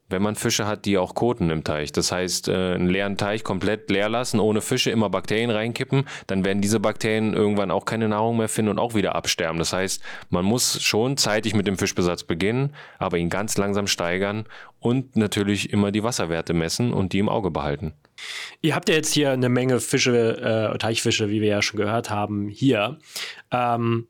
wenn 0.09 0.21
man 0.21 0.35
Fische 0.35 0.67
hat, 0.67 0.85
die 0.85 0.97
auch 0.97 1.15
koten 1.15 1.49
im 1.49 1.63
Teich. 1.63 1.91
Das 1.91 2.11
heißt, 2.11 2.47
äh, 2.47 2.73
einen 2.73 2.87
leeren 2.87 3.17
Teich 3.17 3.43
komplett 3.43 3.89
leer 3.89 4.09
lassen, 4.09 4.39
ohne 4.39 4.61
Fische, 4.61 4.91
immer 4.91 5.09
Bakterien 5.09 5.51
reinkippen, 5.51 6.05
dann 6.27 6.43
werden 6.43 6.61
diese 6.61 6.79
Bakterien 6.79 7.33
irgendwann 7.33 7.71
auch 7.71 7.85
keine 7.85 8.09
Nahrung 8.09 8.37
mehr 8.37 8.49
finden 8.49 8.71
und 8.71 8.79
auch 8.79 8.95
wieder 8.95 9.15
absterben. 9.15 9.59
Das 9.59 9.73
heißt, 9.73 10.01
man 10.29 10.45
muss 10.45 10.81
schon 10.81 11.17
zeitig 11.17 11.55
mit 11.55 11.67
dem 11.67 11.77
Fischbesatz 11.77 12.23
beginnen, 12.23 12.73
aber 12.97 13.17
ihn 13.17 13.29
ganz 13.29 13.57
langsam 13.57 13.87
steigern 13.87 14.45
und 14.79 15.15
natürlich 15.15 15.71
immer 15.71 15.91
die 15.91 16.03
Wasserwerte 16.03 16.53
messen 16.53 16.93
und 16.93 17.13
die 17.13 17.19
im 17.19 17.29
Auge 17.29 17.51
behalten. 17.51 17.93
Ihr 18.61 18.75
habt 18.75 18.89
ja 18.89 18.95
jetzt 18.95 19.13
hier 19.13 19.31
eine 19.31 19.49
Menge 19.49 19.79
Fische, 19.79 20.71
äh, 20.73 20.77
Teichfische, 20.77 21.29
wie 21.29 21.41
wir 21.41 21.49
ja 21.49 21.61
schon 21.61 21.79
gehört 21.79 22.09
haben, 22.09 22.49
hier. 22.49 22.97
Ähm, 23.51 24.07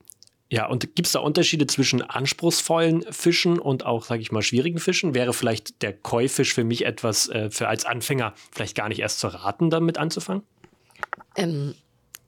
ja, 0.51 0.65
und 0.65 0.95
gibt 0.95 1.05
es 1.05 1.11
da 1.11 1.19
Unterschiede 1.19 1.67
zwischen 1.67 2.01
anspruchsvollen 2.01 3.03
Fischen 3.11 3.59
und 3.59 3.85
auch, 3.85 4.03
sage 4.03 4.21
ich 4.21 4.31
mal, 4.31 4.41
schwierigen 4.41 4.79
Fischen? 4.79 5.13
Wäre 5.13 5.33
vielleicht 5.33 5.83
der 5.83 5.93
Koi-Fisch 5.93 6.55
für 6.55 6.63
mich 6.63 6.85
etwas 6.85 7.29
äh, 7.29 7.51
für 7.51 7.67
als 7.67 7.85
Anfänger 7.85 8.33
vielleicht 8.51 8.75
gar 8.75 8.89
nicht 8.89 8.99
erst 8.99 9.19
zu 9.19 9.27
raten, 9.27 9.69
damit 9.69 9.99
anzufangen? 9.99 10.41
Ähm, 11.35 11.75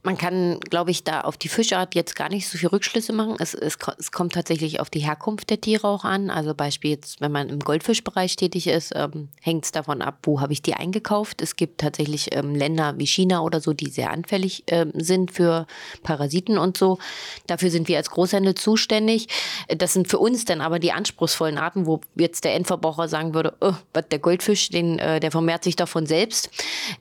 man 0.04 0.18
kann, 0.18 0.60
glaube 0.62 0.90
ich, 0.90 1.04
da 1.04 1.22
auf 1.22 1.38
die 1.38 1.48
Fischart 1.48 1.94
jetzt 1.94 2.16
gar 2.16 2.30
nicht 2.30 2.48
so 2.48 2.58
viel 2.58 2.70
Rückschlüsse 2.70 3.14
machen. 3.14 3.36
Es, 3.38 3.54
es, 3.54 3.78
es, 4.00 4.12
kommt 4.12 4.34
tatsächlich 4.34 4.80
auf 4.80 4.90
die 4.90 5.00
Herkunft 5.00 5.50
der 5.52 5.62
Tiere 5.62 5.88
auch 5.88 6.04
an. 6.04 6.32
Also 6.32 6.56
Beispiel 6.56 6.92
jetzt, 6.92 7.22
wenn 7.22 7.32
man 7.32 7.50
im 7.50 7.60
Goldfischbereich 7.60 8.36
tätig 8.36 8.68
ist, 8.68 8.94
ähm, 8.96 9.30
hängt 9.42 9.66
es 9.66 9.72
davon 9.72 10.02
ab, 10.02 10.20
wo 10.24 10.42
habe 10.42 10.54
ich 10.54 10.64
die 10.64 10.74
eingekauft. 10.74 11.42
Es 11.42 11.56
gibt 11.56 11.82
tatsächlich 11.82 12.36
ähm, 12.36 12.56
Länder 12.56 12.96
wie 12.98 13.06
China 13.06 13.42
oder 13.42 13.62
so, 13.62 13.74
die 13.74 13.90
sehr 13.90 14.10
anfällig 14.10 14.64
ähm, 14.68 14.92
sind 14.96 15.32
für 15.32 15.68
Parasiten 16.02 16.58
und 16.58 16.78
so. 16.78 16.98
Dafür 17.46 17.70
sind 17.70 17.88
wir 17.88 17.98
als 17.98 18.10
Großhändler 18.10 18.56
zuständig. 18.56 19.28
Das 19.68 19.94
sind 19.94 20.08
für 20.08 20.18
uns 20.18 20.46
dann 20.46 20.62
aber 20.62 20.80
die 20.80 20.92
anspruchsvollen 20.92 21.60
Arten, 21.60 21.86
wo 21.86 22.02
jetzt 22.16 22.44
der 22.44 22.56
Endverbraucher 22.56 23.08
sagen 23.08 23.36
würde, 23.36 23.54
oh, 23.62 23.74
der 23.94 24.20
Goldfisch, 24.20 24.70
den, 24.70 24.98
äh, 24.98 25.20
der 25.20 25.30
vermehrt 25.30 25.64
sich 25.64 25.76
davon 25.76 26.08
selbst. 26.08 26.50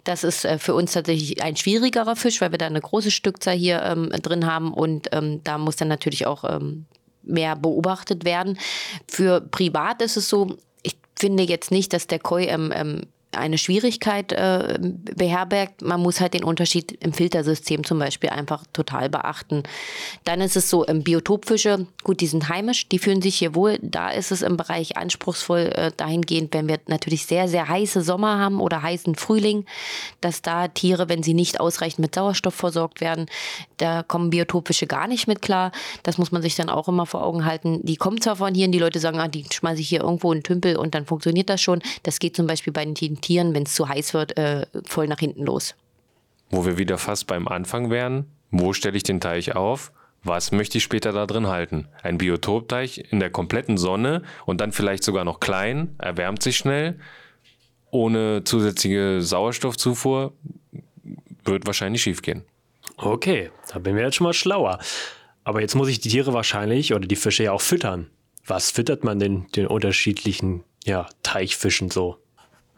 Das 0.05 0.23
ist 0.23 0.45
äh, 0.45 0.59
für 0.59 0.75
uns 0.75 0.93
tatsächlich 0.93 1.43
ein 1.43 1.57
schwierigerer 1.57 2.15
Fisch, 2.15 2.43
weil 2.43 2.51
wir 2.51 2.59
da 2.59 2.67
eine 2.67 2.83
große 2.91 3.11
Stückzahl 3.11 3.57
hier 3.57 3.83
ähm, 3.83 4.11
drin 4.11 4.47
haben 4.47 4.73
und 4.73 5.09
ähm, 5.13 5.41
da 5.45 5.59
muss 5.59 5.77
dann 5.77 5.89
natürlich 5.89 6.27
auch 6.27 6.45
ähm, 6.45 6.87
mehr 7.23 7.57
beobachtet 7.57 8.25
werden. 8.25 8.59
Für 9.07 9.41
privat 9.41 10.03
ist 10.03 10.17
es 10.17 10.29
so, 10.29 10.57
ich 10.83 10.97
finde 11.17 11.45
jetzt 11.45 11.71
nicht, 11.71 11.93
dass 11.93 12.07
der 12.07 12.19
Koi 12.19 12.45
ähm, 12.45 12.73
ähm, 12.75 13.03
eine 13.33 13.59
Schwierigkeit 13.59 14.33
äh, 14.33 14.79
beherbergt. 14.81 15.83
Man 15.83 16.01
muss 16.01 16.21
halt 16.21 16.35
den 16.35 16.45
Unterschied 16.45 16.93
im 17.01 17.13
Filtersystem 17.13 17.85
zum 17.85 17.99
Beispiel 17.99 18.31
einfach 18.31 18.65
total 18.73 19.09
beachten. 19.09 19.63
Dann 20.25 20.41
ist 20.41 20.57
es 20.57 20.69
so, 20.69 20.85
im 20.85 21.05
Biotopfische, 21.05 21.87
gut, 22.03 22.21
die 22.21 22.27
sind 22.27 22.49
heimisch, 22.49 22.89
die 22.89 22.99
fühlen 22.99 23.23
sich 23.23 23.37
hier 23.37 23.55
wohl. 23.55 23.79
Da 23.83 24.11
ist 24.11 24.33
es 24.33 24.43
im 24.43 24.57
Bereich 24.57 24.97
anspruchsvoll 24.97 25.73
äh, 25.75 25.93
dahingehend, 25.97 26.53
wenn 26.55 26.67
wir 26.67 26.81
natürlich 26.89 27.27
sehr, 27.27 27.47
sehr 27.47 27.69
heiße 27.69 28.03
Sommer 28.03 28.39
haben 28.39 28.61
oder 28.61 28.83
heißen 28.83 29.15
Frühling, 29.15 29.65
dass 30.21 30.43
da 30.43 30.69
Tiere, 30.69 31.09
wenn 31.09 31.23
sie 31.23 31.35
nicht 31.35 31.61
ausreichend 31.61 32.01
mit 32.01 32.15
Sauerstoff 32.15 32.55
versorgt 32.55 33.01
werden, 33.01 33.27
da 33.77 34.03
kommen 34.03 34.31
Biotopfische 34.31 34.87
gar 34.87 35.07
nicht 35.07 35.29
mit 35.29 35.41
klar. 35.41 35.71
Das 36.03 36.19
muss 36.19 36.33
man 36.33 36.43
sich 36.43 36.57
dann 36.57 36.69
auch 36.69 36.89
immer 36.89 37.07
vor 37.07 37.23
Augen 37.25 37.45
halten. 37.45 37.81
Die 37.85 37.97
kommen 37.97 38.21
zwar 38.21 38.37
von 38.37 38.55
hier 38.55 38.67
und 38.67 38.73
die 38.73 38.79
Leute 38.79 38.99
sagen, 38.99 39.21
ah, 39.21 39.29
die 39.29 39.45
schmeiße 39.51 39.81
ich 39.81 39.89
hier 39.89 40.01
irgendwo 40.01 40.33
in 40.33 40.39
einen 40.39 40.43
Tümpel 40.43 40.77
und 40.77 40.95
dann 40.95 41.07
funktioniert 41.07 41.49
das 41.49 41.61
schon. 41.61 41.81
Das 42.03 42.19
geht 42.19 42.37
zum 42.37 42.47
Beispiel 42.47 42.73
bei 42.73 42.85
den 42.85 42.95
Tieren, 43.21 43.55
wenn 43.55 43.65
es 43.65 43.75
zu 43.75 43.89
heiß 43.89 44.15
wird, 44.15 44.37
äh, 44.37 44.67
voll 44.87 45.07
nach 45.07 45.19
hinten 45.19 45.45
los. 45.45 45.75
Wo 46.51 46.65
wir 46.65 46.79
wieder 46.79 46.99
fast 46.99 47.27
beim 47.27 47.47
Anfang 47.49 47.91
wären, 47.91 48.27
wo 48.51 48.73
stelle 48.73 48.97
ich 48.97 49.03
den 49.03 49.21
Teich 49.21 49.55
auf? 49.55 49.93
Was 50.23 50.53
möchte 50.53 50.79
ich 50.79 50.85
später 50.85 51.13
da 51.13 51.27
drin 51.27 51.47
halten? 51.47 51.89
Ein 52.03 52.19
Biotopteich 52.19 53.07
in 53.11 53.21
der 53.21 53.31
kompletten 53.31 53.79
Sonne 53.79 54.23
und 54.45 54.61
dann 54.61 54.73
vielleicht 54.73 55.03
sogar 55.03 55.25
noch 55.25 55.41
klein, 55.41 55.95
erwärmt 55.99 56.43
sich 56.43 56.59
schnell, 56.59 56.99
ohne 57.91 58.45
zusätzliche 58.45 59.23
Sauerstoffzufuhr. 59.23 60.35
wird 61.45 61.67
wahrscheinlich 61.67 62.03
schief 62.03 62.21
gehen. 62.21 62.45
Okay, 62.97 63.51
da 63.73 63.79
bin 63.79 63.97
wir 63.97 64.05
jetzt 64.05 64.17
schon 64.17 64.27
mal 64.27 64.35
schlauer. 64.35 64.79
Aber 65.43 65.63
jetzt 65.63 65.75
muss 65.75 65.89
ich 65.89 66.01
die 66.01 66.11
Tiere 66.11 66.35
wahrscheinlich 66.35 66.93
oder 66.93 67.07
die 67.07 67.17
Fische 67.17 67.45
ja 67.45 67.53
auch 67.53 67.63
füttern. 67.63 68.11
Was 68.47 68.71
füttert 68.71 69.05
man 69.05 69.19
denn 69.19 69.47
den 69.57 69.67
unterschiedlichen 69.67 70.65
ja, 70.85 71.09
Teichfischen 71.23 71.91
so? 71.91 72.19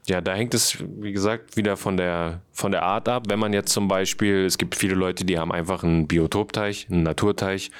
Ja, 0.06 0.20
da 0.20 0.34
hängt 0.34 0.52
es, 0.52 0.78
wie 0.80 1.12
gesagt, 1.12 1.56
wieder 1.56 1.76
von 1.76 1.96
der, 1.96 2.40
von 2.50 2.72
der 2.72 2.82
Art 2.82 3.08
ab. 3.08 3.24
Wenn 3.28 3.38
man 3.38 3.52
jetzt 3.52 3.72
zum 3.72 3.86
Beispiel, 3.86 4.44
es 4.44 4.58
gibt 4.58 4.74
viele 4.74 4.94
Leute, 4.94 5.24
die 5.24 5.38
haben 5.38 5.52
einfach 5.52 5.84
einen 5.84 6.08
Biotopteich, 6.08 6.88
einen 6.90 7.04
Naturteich, 7.04 7.70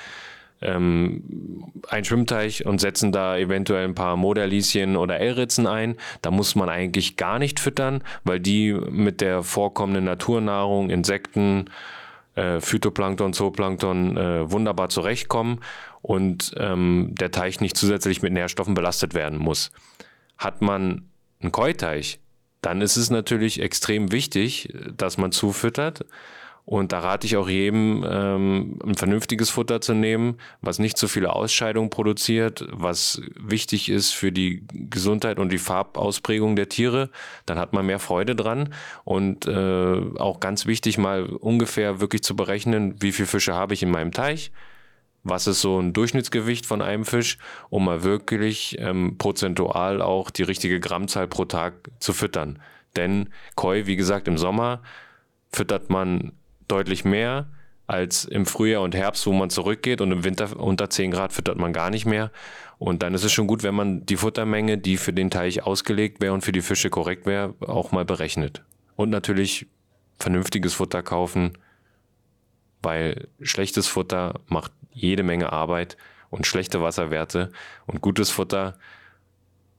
ähm, 0.60 1.72
einen 1.88 2.04
Schwimmteich 2.04 2.64
und 2.64 2.80
setzen 2.80 3.10
da 3.10 3.36
eventuell 3.36 3.84
ein 3.84 3.96
paar 3.96 4.16
Moderlieschen 4.16 4.96
oder 4.96 5.18
L-Ritzen 5.18 5.66
ein. 5.66 5.96
Da 6.22 6.30
muss 6.30 6.54
man 6.54 6.68
eigentlich 6.68 7.16
gar 7.16 7.40
nicht 7.40 7.58
füttern, 7.58 8.04
weil 8.22 8.38
die 8.38 8.72
mit 8.72 9.20
der 9.20 9.42
vorkommenden 9.42 10.04
Naturnahrung, 10.04 10.90
Insekten, 10.90 11.70
äh, 12.36 12.60
Phytoplankton, 12.60 13.32
Zooplankton 13.32 14.16
äh, 14.16 14.50
wunderbar 14.50 14.88
zurechtkommen 14.88 15.58
und 16.02 16.54
ähm, 16.56 17.14
der 17.18 17.32
Teich 17.32 17.60
nicht 17.60 17.76
zusätzlich 17.76 18.22
mit 18.22 18.32
Nährstoffen 18.32 18.74
belastet 18.74 19.14
werden 19.14 19.38
muss. 19.38 19.72
Hat 20.38 20.62
man 20.62 21.08
einen 21.42 21.52
Keuteich, 21.52 22.18
dann 22.60 22.80
ist 22.80 22.96
es 22.96 23.10
natürlich 23.10 23.60
extrem 23.60 24.12
wichtig, 24.12 24.72
dass 24.96 25.18
man 25.18 25.32
zufüttert. 25.32 26.04
Und 26.64 26.92
da 26.92 27.00
rate 27.00 27.26
ich 27.26 27.36
auch 27.36 27.48
jedem, 27.48 28.06
ähm, 28.08 28.78
ein 28.84 28.94
vernünftiges 28.94 29.50
Futter 29.50 29.80
zu 29.80 29.94
nehmen, 29.94 30.38
was 30.60 30.78
nicht 30.78 30.96
so 30.96 31.08
viele 31.08 31.32
Ausscheidungen 31.32 31.90
produziert, 31.90 32.64
was 32.70 33.20
wichtig 33.36 33.88
ist 33.88 34.12
für 34.12 34.30
die 34.30 34.64
Gesundheit 34.72 35.40
und 35.40 35.50
die 35.50 35.58
Farbausprägung 35.58 36.54
der 36.54 36.68
Tiere. 36.68 37.10
Dann 37.46 37.58
hat 37.58 37.72
man 37.72 37.86
mehr 37.86 37.98
Freude 37.98 38.36
dran. 38.36 38.72
Und 39.02 39.46
äh, 39.48 40.00
auch 40.18 40.38
ganz 40.38 40.64
wichtig, 40.64 40.98
mal 40.98 41.24
ungefähr 41.24 42.00
wirklich 42.00 42.22
zu 42.22 42.36
berechnen, 42.36 42.94
wie 43.00 43.10
viele 43.10 43.26
Fische 43.26 43.54
habe 43.54 43.74
ich 43.74 43.82
in 43.82 43.90
meinem 43.90 44.12
Teich 44.12 44.52
was 45.24 45.46
ist 45.46 45.60
so 45.60 45.78
ein 45.78 45.92
Durchschnittsgewicht 45.92 46.66
von 46.66 46.82
einem 46.82 47.04
Fisch, 47.04 47.38
um 47.70 47.84
mal 47.84 48.02
wirklich 48.02 48.76
ähm, 48.78 49.16
prozentual 49.18 50.02
auch 50.02 50.30
die 50.30 50.42
richtige 50.42 50.80
Grammzahl 50.80 51.28
pro 51.28 51.44
Tag 51.44 51.90
zu 52.00 52.12
füttern. 52.12 52.60
Denn 52.96 53.28
Koi, 53.54 53.86
wie 53.86 53.96
gesagt, 53.96 54.28
im 54.28 54.36
Sommer 54.36 54.82
füttert 55.52 55.90
man 55.90 56.32
deutlich 56.68 57.04
mehr 57.04 57.46
als 57.86 58.24
im 58.24 58.46
Frühjahr 58.46 58.82
und 58.82 58.94
Herbst, 58.94 59.26
wo 59.26 59.32
man 59.32 59.50
zurückgeht 59.50 60.00
und 60.00 60.12
im 60.12 60.24
Winter 60.24 60.58
unter 60.58 60.88
10 60.88 61.10
Grad 61.10 61.32
füttert 61.32 61.58
man 61.58 61.72
gar 61.72 61.90
nicht 61.90 62.06
mehr. 62.06 62.30
Und 62.78 63.02
dann 63.02 63.14
ist 63.14 63.22
es 63.22 63.32
schon 63.32 63.46
gut, 63.46 63.62
wenn 63.62 63.74
man 63.74 64.06
die 64.06 64.16
Futtermenge, 64.16 64.78
die 64.78 64.96
für 64.96 65.12
den 65.12 65.30
Teich 65.30 65.62
ausgelegt 65.62 66.20
wäre 66.20 66.32
und 66.32 66.42
für 66.42 66.52
die 66.52 66.62
Fische 66.62 66.90
korrekt 66.90 67.26
wäre, 67.26 67.54
auch 67.60 67.92
mal 67.92 68.04
berechnet. 68.04 68.62
Und 68.96 69.10
natürlich 69.10 69.66
vernünftiges 70.18 70.74
Futter 70.74 71.02
kaufen, 71.02 71.52
weil 72.82 73.28
schlechtes 73.40 73.86
Futter 73.86 74.40
macht 74.48 74.72
jede 74.92 75.22
Menge 75.22 75.52
Arbeit 75.52 75.96
und 76.30 76.46
schlechte 76.46 76.82
Wasserwerte 76.82 77.50
und 77.86 78.00
gutes 78.00 78.30
Futter 78.30 78.78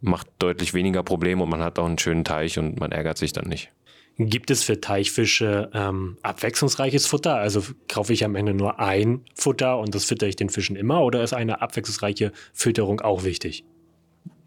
macht 0.02 0.28
deutlich 0.40 0.74
weniger 0.74 1.02
Probleme 1.02 1.44
und 1.44 1.50
man 1.50 1.64
hat 1.64 1.80
auch 1.80 1.86
einen 1.86 1.98
schönen 1.98 2.26
Teich 2.26 2.60
und 2.60 2.80
man 2.80 2.92
ärgert 2.92 3.18
sich 3.18 3.34
dann 3.34 3.48
nicht. 3.48 3.72
Gibt 4.18 4.52
es 4.52 4.64
für 4.64 4.80
Teichfische 4.80 5.72
ähm, 5.74 6.18
abwechslungsreiches 6.22 7.08
Futter? 7.08 7.36
Also 7.36 7.64
kaufe 7.88 8.14
ich 8.14 8.24
am 8.24 8.36
Ende 8.36 8.54
nur 8.54 8.80
ein 8.80 9.22
Futter 9.34 9.80
und 9.80 9.96
das 9.96 10.06
fütter 10.06 10.28
ich 10.28 10.36
den 10.36 10.50
Fischen 10.50 10.76
immer 10.76 11.02
oder 11.02 11.24
ist 11.24 11.34
eine 11.34 11.62
abwechslungsreiche 11.62 12.32
Fütterung 12.54 13.02
auch 13.02 13.24
wichtig? 13.24 13.64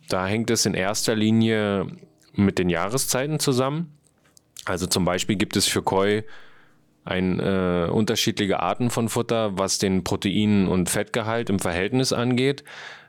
Da 0.09 0.27
hängt 0.27 0.51
es 0.51 0.67
in 0.67 0.75
erster 0.75 1.17
Linie 1.17 1.89
mit 2.35 2.59
den 2.59 2.69
Jahreszeiten 2.69 3.41
zusammen. 3.41 3.93
Also 4.65 4.87
zum 4.87 5.05
Beispiel 5.05 5.35
gibt 5.35 5.57
es 5.57 5.67
für 5.67 5.83
Koi 5.83 6.23
ein, 7.07 7.39
äh, 7.41 7.89
unterschiedliche 7.91 8.61
Arten 8.61 8.91
von 8.91 9.09
Futter, 9.09 9.57
was 9.57 9.79
den 9.79 10.05
Protein- 10.05 10.69
und 10.69 10.91
Fettgehalt 10.91 11.49
im 11.49 11.61
Verhältnis 11.61 12.13
angeht, 12.13 12.65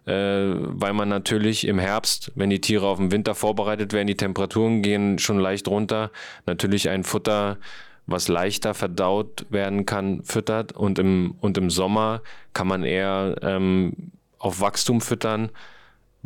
äh, 0.05 0.11
weil 0.13 0.93
man 0.93 1.09
natürlich 1.09 1.67
im 1.67 1.79
Herbst, 1.79 2.31
wenn 2.35 2.51
die 2.51 2.61
Tiere 2.61 2.87
auf 2.87 2.99
den 2.99 3.11
Winter 3.11 3.35
vorbereitet 3.35 3.93
werden, 3.93 4.07
die 4.07 4.15
Temperaturen 4.15 4.83
gehen 4.83 5.17
schon 5.17 5.39
leicht 5.39 5.67
runter, 5.67 6.11
natürlich 6.45 6.89
ein 6.89 7.03
Futter, 7.03 7.57
was 8.05 8.27
leichter 8.29 8.73
verdaut 8.73 9.47
werden 9.49 9.85
kann, 9.85 10.23
füttert. 10.23 10.71
Und 10.71 10.99
im, 10.99 11.35
und 11.41 11.57
im 11.57 11.69
Sommer 11.69 12.21
kann 12.53 12.67
man 12.67 12.83
eher 12.83 13.35
ähm, 13.41 14.11
auf 14.37 14.61
Wachstum 14.61 15.01
füttern 15.01 15.49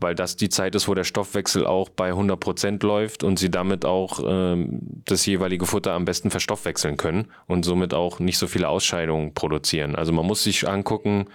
weil 0.01 0.15
das 0.15 0.35
die 0.35 0.49
Zeit 0.49 0.75
ist, 0.75 0.87
wo 0.87 0.95
der 0.95 1.03
Stoffwechsel 1.03 1.65
auch 1.65 1.89
bei 1.89 2.07
100 2.07 2.39
Prozent 2.39 2.83
läuft 2.83 3.23
und 3.23 3.39
sie 3.39 3.49
damit 3.49 3.85
auch 3.85 4.19
ähm, 4.25 4.79
das 5.05 5.25
jeweilige 5.25 5.65
Futter 5.65 5.93
am 5.93 6.05
besten 6.05 6.31
verstoffwechseln 6.31 6.97
können 6.97 7.27
und 7.47 7.63
somit 7.63 7.93
auch 7.93 8.19
nicht 8.19 8.37
so 8.37 8.47
viele 8.47 8.67
Ausscheidungen 8.67 9.33
produzieren. 9.33 9.95
Also 9.95 10.11
man 10.11 10.25
muss 10.25 10.43
sich 10.43 10.67
angucken, 10.67 11.25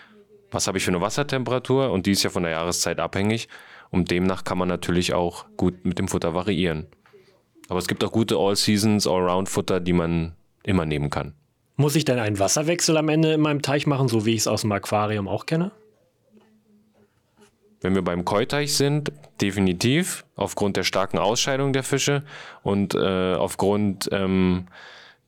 was 0.50 0.66
habe 0.66 0.78
ich 0.78 0.84
für 0.84 0.90
eine 0.90 1.00
Wassertemperatur 1.00 1.90
und 1.90 2.06
die 2.06 2.12
ist 2.12 2.24
ja 2.24 2.30
von 2.30 2.42
der 2.42 2.52
Jahreszeit 2.52 2.98
abhängig 2.98 3.48
und 3.90 4.10
demnach 4.10 4.44
kann 4.44 4.58
man 4.58 4.68
natürlich 4.68 5.14
auch 5.14 5.46
gut 5.56 5.84
mit 5.84 5.98
dem 5.98 6.08
Futter 6.08 6.34
variieren. 6.34 6.86
Aber 7.68 7.78
es 7.78 7.88
gibt 7.88 8.04
auch 8.04 8.12
gute 8.12 8.36
All-Seasons, 8.36 9.06
All-Round-Futter, 9.06 9.80
die 9.80 9.92
man 9.92 10.34
immer 10.62 10.86
nehmen 10.86 11.10
kann. 11.10 11.34
Muss 11.76 11.94
ich 11.94 12.04
denn 12.04 12.18
einen 12.18 12.38
Wasserwechsel 12.38 12.96
am 12.96 13.08
Ende 13.08 13.32
in 13.32 13.40
meinem 13.40 13.62
Teich 13.62 13.86
machen, 13.86 14.08
so 14.08 14.24
wie 14.24 14.32
ich 14.32 14.40
es 14.40 14.46
aus 14.46 14.62
dem 14.62 14.72
Aquarium 14.72 15.28
auch 15.28 15.46
kenne? 15.46 15.72
Wenn 17.80 17.94
wir 17.94 18.02
beim 18.02 18.24
Keuteich 18.24 18.74
sind, 18.74 19.12
definitiv 19.40 20.24
aufgrund 20.34 20.76
der 20.76 20.84
starken 20.84 21.18
Ausscheidung 21.18 21.72
der 21.72 21.82
Fische 21.82 22.22
und 22.62 22.94
äh, 22.94 23.34
aufgrund, 23.34 24.08
ähm, 24.12 24.66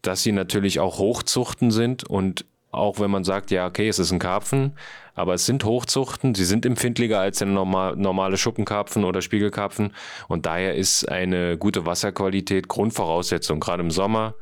dass 0.02 0.22
sie 0.22 0.32
natürlich 0.32 0.80
auch 0.80 0.98
Hochzuchten 0.98 1.70
sind 1.70 2.04
und 2.04 2.46
auch 2.70 3.00
wenn 3.00 3.10
man 3.10 3.24
sagt, 3.24 3.50
ja, 3.50 3.66
okay, 3.66 3.88
es 3.88 3.98
ist 3.98 4.12
ein 4.12 4.18
Karpfen, 4.18 4.72
aber 5.14 5.34
es 5.34 5.46
sind 5.46 5.64
Hochzuchten, 5.64 6.34
sie 6.34 6.44
sind 6.44 6.66
empfindlicher 6.66 7.18
als 7.18 7.38
der 7.38 7.48
normal, 7.48 7.96
normale 7.96 8.36
Schuppenkarpfen 8.36 9.04
oder 9.04 9.22
Spiegelkarpfen 9.22 9.92
und 10.28 10.46
daher 10.46 10.74
ist 10.74 11.08
eine 11.08 11.56
gute 11.56 11.86
Wasserqualität 11.86 12.68
Grundvoraussetzung, 12.68 13.60
gerade 13.60 13.82
im 13.82 13.90
Sommer. 13.90 14.34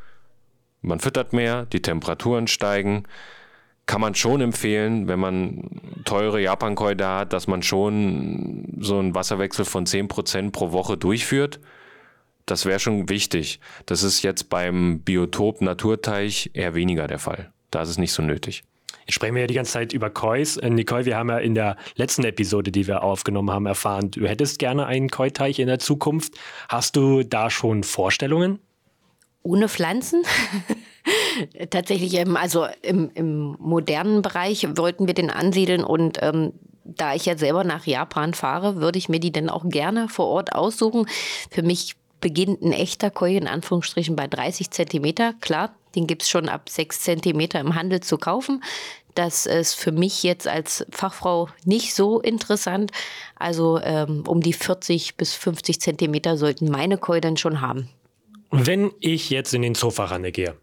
Man 0.83 1.01
füttert 1.01 1.33
mehr, 1.33 1.67
die 1.67 1.83
Temperaturen 1.83 2.47
steigen, 2.47 3.05
kann 3.87 4.01
man 4.01 4.15
schon 4.15 4.41
empfehlen, 4.41 5.07
wenn 5.07 5.21
man 5.21 5.63
teure 6.05 6.41
Japankoi 6.41 6.95
da 6.95 7.21
hat, 7.21 7.33
dass 7.33 7.47
man 7.47 7.63
schon 7.63 8.75
so 8.81 8.99
einen 8.99 9.15
Wasserwechsel 9.15 9.65
von 9.65 9.87
10% 9.87 10.51
pro 10.51 10.73
Woche 10.73 10.97
durchführt. 10.97 11.61
Das 12.47 12.67
wäre 12.67 12.79
schon 12.79 13.09
wichtig. 13.09 13.61
Das 13.87 14.03
ist 14.03 14.23
jetzt 14.23 14.51
beim 14.51 15.01
Biotop 15.01 15.61
Naturteich 15.61 16.51
eher 16.53 16.75
weniger 16.75 17.07
der 17.07 17.19
Fall. 17.19 17.53
Da 17.71 17.83
ist 17.83 17.89
es 17.89 17.99
nicht 17.99 18.13
so 18.13 18.23
nötig. 18.23 18.65
Jetzt 19.07 19.15
sprechen 19.15 19.35
wir 19.35 19.43
ja 19.43 19.47
die 19.47 19.55
ganze 19.55 19.73
Zeit 19.73 19.93
über 19.93 20.11
Kois. 20.11 20.57
Äh, 20.57 20.71
Nicole, 20.71 21.05
wir 21.05 21.17
haben 21.17 21.29
ja 21.29 21.39
in 21.39 21.55
der 21.55 21.77
letzten 21.95 22.25
Episode, 22.25 22.73
die 22.73 22.89
wir 22.89 23.05
aufgenommen 23.05 23.51
haben, 23.51 23.67
erfahren, 23.67 24.11
du 24.11 24.27
hättest 24.27 24.59
gerne 24.59 24.87
einen 24.87 25.11
Koi-Teich 25.11 25.61
in 25.61 25.69
der 25.69 25.79
Zukunft. 25.79 26.35
Hast 26.69 26.97
du 26.97 27.23
da 27.23 27.51
schon 27.51 27.85
Vorstellungen? 27.85 28.59
Ohne 29.43 29.69
Pflanzen? 29.69 30.25
Tatsächlich, 31.71 32.15
ähm, 32.15 32.37
also 32.37 32.67
im, 32.83 33.11
im, 33.15 33.57
modernen 33.59 34.23
Bereich 34.23 34.67
wollten 34.77 35.07
wir 35.07 35.15
den 35.15 35.31
ansiedeln 35.31 35.85
und 35.85 36.19
ähm, 36.23 36.53
da 36.85 37.15
ich 37.15 37.27
ja 37.27 37.37
selber 37.37 37.65
nach 37.65 37.87
Japan 37.87 38.33
fahre, 38.33 38.77
würde 38.77 38.99
ich 38.99 39.09
mir 39.09 39.21
die 39.21 39.33
dann 39.33 39.51
auch 39.51 39.69
gerne 39.69 40.09
vor 40.09 40.27
Ort 40.27 40.53
aussuchen. 40.53 41.07
Für 41.51 41.63
mich 41.63 41.97
beginnt 42.21 42.63
ein 42.63 42.73
echter 42.73 43.11
Koi 43.11 43.37
in 43.37 43.49
Anführungsstrichen 43.49 44.17
bei 44.17 44.27
30 44.27 44.71
Zentimeter. 44.71 45.35
Klar, 45.41 45.75
den 45.95 46.07
gibt 46.07 46.23
es 46.23 46.29
schon 46.29 46.49
ab 46.49 46.69
6 46.69 47.01
Zentimeter 47.01 47.61
im 47.61 47.75
Handel 47.75 48.01
zu 48.01 48.19
kaufen. 48.19 48.63
Das 49.15 49.47
ist 49.47 49.75
für 49.75 49.93
mich 49.93 50.23
jetzt 50.23 50.47
als 50.47 50.87
Fachfrau 50.91 51.49
nicht 51.65 51.95
so 51.95 52.21
interessant. 52.21 52.93
Also 53.35 53.81
ähm, 53.83 54.25
um 54.27 54.41
die 54.43 54.53
40 54.53 55.17
bis 55.17 55.35
50 55.35 55.81
Zentimeter 55.81 56.37
sollten 56.37 56.71
meine 56.71 56.99
Koi 56.99 57.21
dann 57.21 57.37
schon 57.37 57.61
haben. 57.61 57.89
Wenn 58.51 58.93
ich 59.01 59.31
jetzt 59.31 59.55
in 59.55 59.63
den 59.63 59.75
Zoofachhandel 59.75 60.33
gehe, 60.33 60.55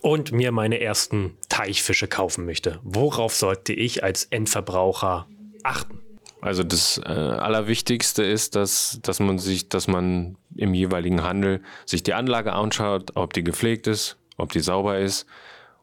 und 0.00 0.32
mir 0.32 0.52
meine 0.52 0.80
ersten 0.80 1.36
Teichfische 1.48 2.08
kaufen 2.08 2.46
möchte, 2.46 2.80
worauf 2.82 3.34
sollte 3.34 3.72
ich 3.72 4.02
als 4.02 4.24
Endverbraucher 4.24 5.26
achten? 5.62 6.00
Also 6.40 6.64
das 6.64 6.98
äh, 6.98 7.08
Allerwichtigste 7.08 8.24
ist, 8.24 8.56
dass, 8.56 8.98
dass 9.02 9.20
man 9.20 9.38
sich, 9.38 9.68
dass 9.68 9.86
man 9.86 10.36
im 10.56 10.74
jeweiligen 10.74 11.22
Handel 11.22 11.62
sich 11.86 12.02
die 12.02 12.14
Anlage 12.14 12.52
anschaut, 12.52 13.12
ob 13.14 13.32
die 13.32 13.44
gepflegt 13.44 13.86
ist, 13.86 14.16
ob 14.36 14.50
die 14.50 14.60
sauber 14.60 14.98
ist. 14.98 15.26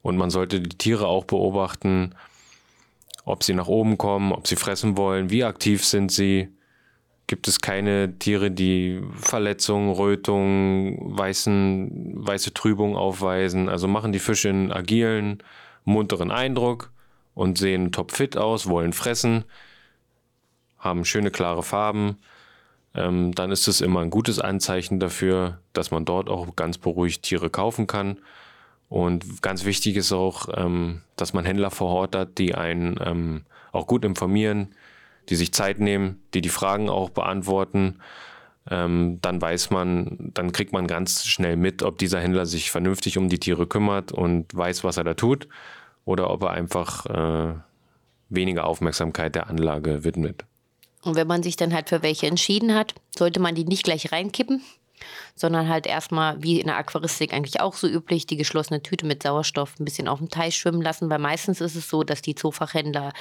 Und 0.02 0.18
man 0.18 0.30
sollte 0.30 0.60
die 0.60 0.78
Tiere 0.78 1.08
auch 1.08 1.24
beobachten, 1.24 2.14
ob 3.24 3.44
sie 3.44 3.54
nach 3.54 3.68
oben 3.68 3.98
kommen, 3.98 4.34
ob 4.34 4.48
sie 4.48 4.58
fressen 4.58 4.98
wollen, 4.98 5.30
wie 5.30 5.46
aktiv 5.46 5.86
sind 5.86 6.12
sie 6.12 6.50
gibt 7.30 7.48
es 7.48 7.62
keine 7.62 8.18
Tiere, 8.18 8.50
die 8.50 9.04
Verletzungen, 9.14 9.94
Rötungen, 9.94 10.98
weißen, 11.16 12.26
weiße 12.26 12.56
Trübung 12.56 12.98
aufweisen. 12.98 13.70
Also 13.70 13.88
machen 13.88 14.12
die 14.12 14.18
Fische 14.18 14.50
einen 14.50 14.72
agilen, 14.72 15.44
munteren 15.86 16.32
Eindruck 16.32 16.92
und 17.36 17.60
sehen 17.60 17.92
topfit 17.92 18.36
aus, 18.36 18.68
wollen 18.68 18.94
fressen, 18.94 19.46
haben 20.80 21.06
schöne, 21.06 21.30
klare 21.30 21.62
Farben. 21.62 22.18
Ähm, 22.96 23.36
dann 23.36 23.52
ist 23.52 23.68
es 23.68 23.82
immer 23.82 24.00
ein 24.00 24.10
gutes 24.10 24.40
Anzeichen 24.40 25.00
dafür, 25.00 25.60
dass 25.74 25.92
man 25.92 26.06
dort 26.06 26.30
auch 26.30 26.56
ganz 26.56 26.80
beruhigt 26.80 27.22
Tiere 27.22 27.52
kaufen 27.52 27.86
kann. 27.86 28.18
Und 28.90 29.44
ganz 29.44 29.66
wichtig 29.66 29.98
ist 29.98 30.12
auch, 30.12 30.50
ähm, 30.58 31.04
dass 31.16 31.34
man 31.34 31.46
Händler 31.46 31.70
vor 31.70 31.90
Ort 31.90 32.16
hat, 32.16 32.40
die 32.40 32.56
einen 32.56 33.00
ähm, 33.06 33.44
auch 33.72 33.86
gut 33.86 34.04
informieren, 34.04 34.74
die 35.30 35.36
sich 35.36 35.54
Zeit 35.54 35.80
nehmen, 35.80 36.22
die 36.34 36.42
die 36.42 36.50
Fragen 36.50 36.90
auch 36.90 37.10
beantworten. 37.10 38.00
Ähm, 38.70 39.20
dann 39.22 39.42
weiß 39.42 39.70
man, 39.70 40.32
dann 40.34 40.52
kriegt 40.52 40.74
man 40.74 40.88
ganz 40.88 41.26
schnell 41.26 41.56
mit, 41.56 41.84
ob 41.84 41.98
dieser 41.98 42.20
Händler 42.20 42.46
sich 42.46 42.72
vernünftig 42.72 43.18
um 43.18 43.30
die 43.30 43.40
Tiere 43.40 43.68
kümmert 43.68 44.12
und 44.12 44.56
weiß, 44.56 44.84
was 44.84 44.98
er 44.98 45.04
da 45.04 45.14
tut, 45.14 45.48
oder 46.06 46.30
ob 46.30 46.44
er 46.44 46.52
einfach 46.52 47.06
äh, 47.06 47.54
weniger 48.30 48.66
Aufmerksamkeit 48.66 49.36
der 49.36 49.50
Anlage 49.50 50.04
widmet. 50.04 50.46
Und 51.02 51.16
wenn 51.16 51.28
man 51.28 51.44
sich 51.44 51.56
dann 51.56 51.74
halt 51.74 51.90
für 51.90 52.04
welche 52.04 52.28
entschieden 52.28 52.76
hat, 52.76 52.94
sollte 53.18 53.40
man 53.40 53.56
die 53.56 53.64
nicht 53.64 53.84
gleich 53.84 54.12
reinkippen, 54.12 54.62
sondern 55.36 55.70
halt 55.70 55.88
erstmal, 55.88 56.42
wie 56.44 56.60
in 56.60 56.68
der 56.68 56.78
Aquaristik 56.78 57.34
eigentlich 57.34 57.62
auch 57.62 57.76
so 57.76 57.88
üblich, 57.88 58.28
die 58.28 58.38
geschlossene 58.38 58.84
Tüte 58.84 59.06
mit 59.06 59.24
Sauerstoff 59.24 59.80
ein 59.80 59.86
bisschen 59.86 60.08
auf 60.08 60.20
dem 60.20 60.30
Teich 60.30 60.58
schwimmen 60.58 60.82
lassen, 60.82 61.10
weil 61.10 61.20
meistens 61.20 61.62
ist 61.62 61.76
es 61.76 61.90
so, 61.90 62.04
dass 62.04 62.22
die 62.22 62.36
Zoofachhändler 62.36 63.14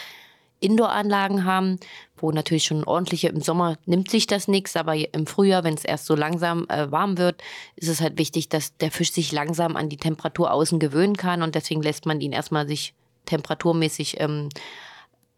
Indoor-Anlagen 0.60 1.44
haben, 1.44 1.78
wo 2.16 2.32
natürlich 2.32 2.64
schon 2.64 2.84
ordentliche, 2.84 3.28
im 3.28 3.40
Sommer 3.40 3.76
nimmt 3.86 4.10
sich 4.10 4.26
das 4.26 4.48
nichts, 4.48 4.76
aber 4.76 4.94
im 4.94 5.26
Frühjahr, 5.26 5.64
wenn 5.64 5.74
es 5.74 5.84
erst 5.84 6.06
so 6.06 6.14
langsam 6.14 6.66
äh, 6.68 6.90
warm 6.90 7.18
wird, 7.18 7.42
ist 7.76 7.88
es 7.88 8.00
halt 8.00 8.18
wichtig, 8.18 8.48
dass 8.48 8.76
der 8.78 8.90
Fisch 8.90 9.12
sich 9.12 9.32
langsam 9.32 9.76
an 9.76 9.88
die 9.88 9.96
Temperatur 9.96 10.52
außen 10.52 10.78
gewöhnen 10.78 11.16
kann 11.16 11.42
und 11.42 11.54
deswegen 11.54 11.82
lässt 11.82 12.06
man 12.06 12.20
ihn 12.20 12.32
erstmal 12.32 12.66
sich 12.66 12.94
temperaturmäßig 13.26 14.20
ähm, 14.20 14.48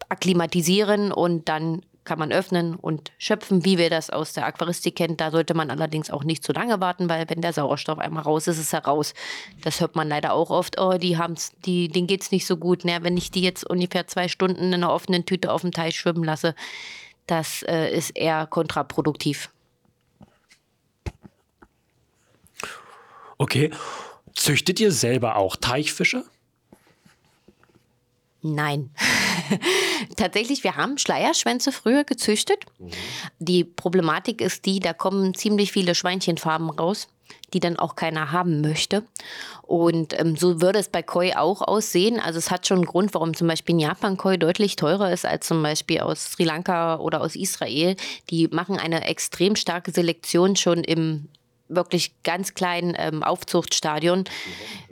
akklimatisieren 0.08 1.12
und 1.12 1.48
dann 1.48 1.82
kann 2.04 2.18
man 2.18 2.32
öffnen 2.32 2.74
und 2.74 3.12
schöpfen, 3.18 3.64
wie 3.64 3.78
wir 3.78 3.90
das 3.90 4.10
aus 4.10 4.32
der 4.32 4.46
Aquaristik 4.46 4.96
kennen. 4.96 5.16
Da 5.16 5.30
sollte 5.30 5.54
man 5.54 5.70
allerdings 5.70 6.10
auch 6.10 6.24
nicht 6.24 6.42
zu 6.42 6.52
lange 6.52 6.80
warten, 6.80 7.08
weil 7.08 7.28
wenn 7.28 7.40
der 7.40 7.52
Sauerstoff 7.52 7.98
einmal 7.98 8.22
raus 8.22 8.46
ist, 8.46 8.58
ist 8.58 8.72
er 8.72 8.84
raus. 8.84 9.14
Das 9.62 9.80
hört 9.80 9.96
man 9.96 10.08
leider 10.08 10.32
auch 10.32 10.50
oft. 10.50 10.80
Oh, 10.80 10.98
die 10.98 11.18
haben's, 11.18 11.52
die, 11.64 11.88
denen 11.88 12.06
geht 12.06 12.22
es 12.22 12.32
nicht 12.32 12.46
so 12.46 12.56
gut. 12.56 12.84
Naja, 12.84 13.02
wenn 13.02 13.16
ich 13.16 13.30
die 13.30 13.42
jetzt 13.42 13.64
ungefähr 13.64 14.06
zwei 14.06 14.28
Stunden 14.28 14.62
in 14.64 14.74
einer 14.74 14.92
offenen 14.92 15.26
Tüte 15.26 15.52
auf 15.52 15.60
dem 15.60 15.72
Teich 15.72 15.96
schwimmen 15.96 16.24
lasse, 16.24 16.54
das 17.26 17.62
äh, 17.62 17.94
ist 17.94 18.16
eher 18.16 18.46
kontraproduktiv. 18.46 19.50
Okay. 23.38 23.70
Züchtet 24.34 24.80
ihr 24.80 24.92
selber 24.92 25.36
auch 25.36 25.56
Teichfische? 25.56 26.24
Nein. 28.42 28.90
Tatsächlich, 30.16 30.64
wir 30.64 30.76
haben 30.76 30.98
Schleierschwänze 30.98 31.72
früher 31.72 32.04
gezüchtet. 32.04 32.64
Mhm. 32.78 32.90
Die 33.38 33.64
Problematik 33.64 34.40
ist 34.40 34.66
die, 34.66 34.80
da 34.80 34.92
kommen 34.92 35.34
ziemlich 35.34 35.72
viele 35.72 35.94
Schweinchenfarben 35.94 36.70
raus, 36.70 37.08
die 37.52 37.60
dann 37.60 37.78
auch 37.78 37.96
keiner 37.96 38.32
haben 38.32 38.60
möchte. 38.60 39.04
Und 39.62 40.18
ähm, 40.18 40.36
so 40.36 40.60
würde 40.60 40.78
es 40.78 40.88
bei 40.88 41.02
Koi 41.02 41.34
auch 41.34 41.62
aussehen. 41.62 42.18
Also 42.18 42.38
es 42.38 42.50
hat 42.50 42.66
schon 42.66 42.78
einen 42.78 42.86
Grund, 42.86 43.14
warum 43.14 43.34
zum 43.34 43.46
Beispiel 43.46 43.74
in 43.74 43.80
Japan 43.80 44.16
Koi 44.16 44.36
deutlich 44.36 44.76
teurer 44.76 45.12
ist 45.12 45.26
als 45.26 45.46
zum 45.46 45.62
Beispiel 45.62 46.00
aus 46.00 46.32
Sri 46.32 46.44
Lanka 46.44 46.96
oder 46.96 47.20
aus 47.20 47.36
Israel. 47.36 47.94
Die 48.30 48.48
machen 48.48 48.78
eine 48.78 49.04
extrem 49.04 49.54
starke 49.54 49.92
Selektion 49.92 50.56
schon 50.56 50.82
im 50.82 51.28
wirklich 51.70 52.12
ganz 52.22 52.54
kleinen 52.54 52.94
ähm, 52.98 53.22
Aufzuchtstadion. 53.22 54.24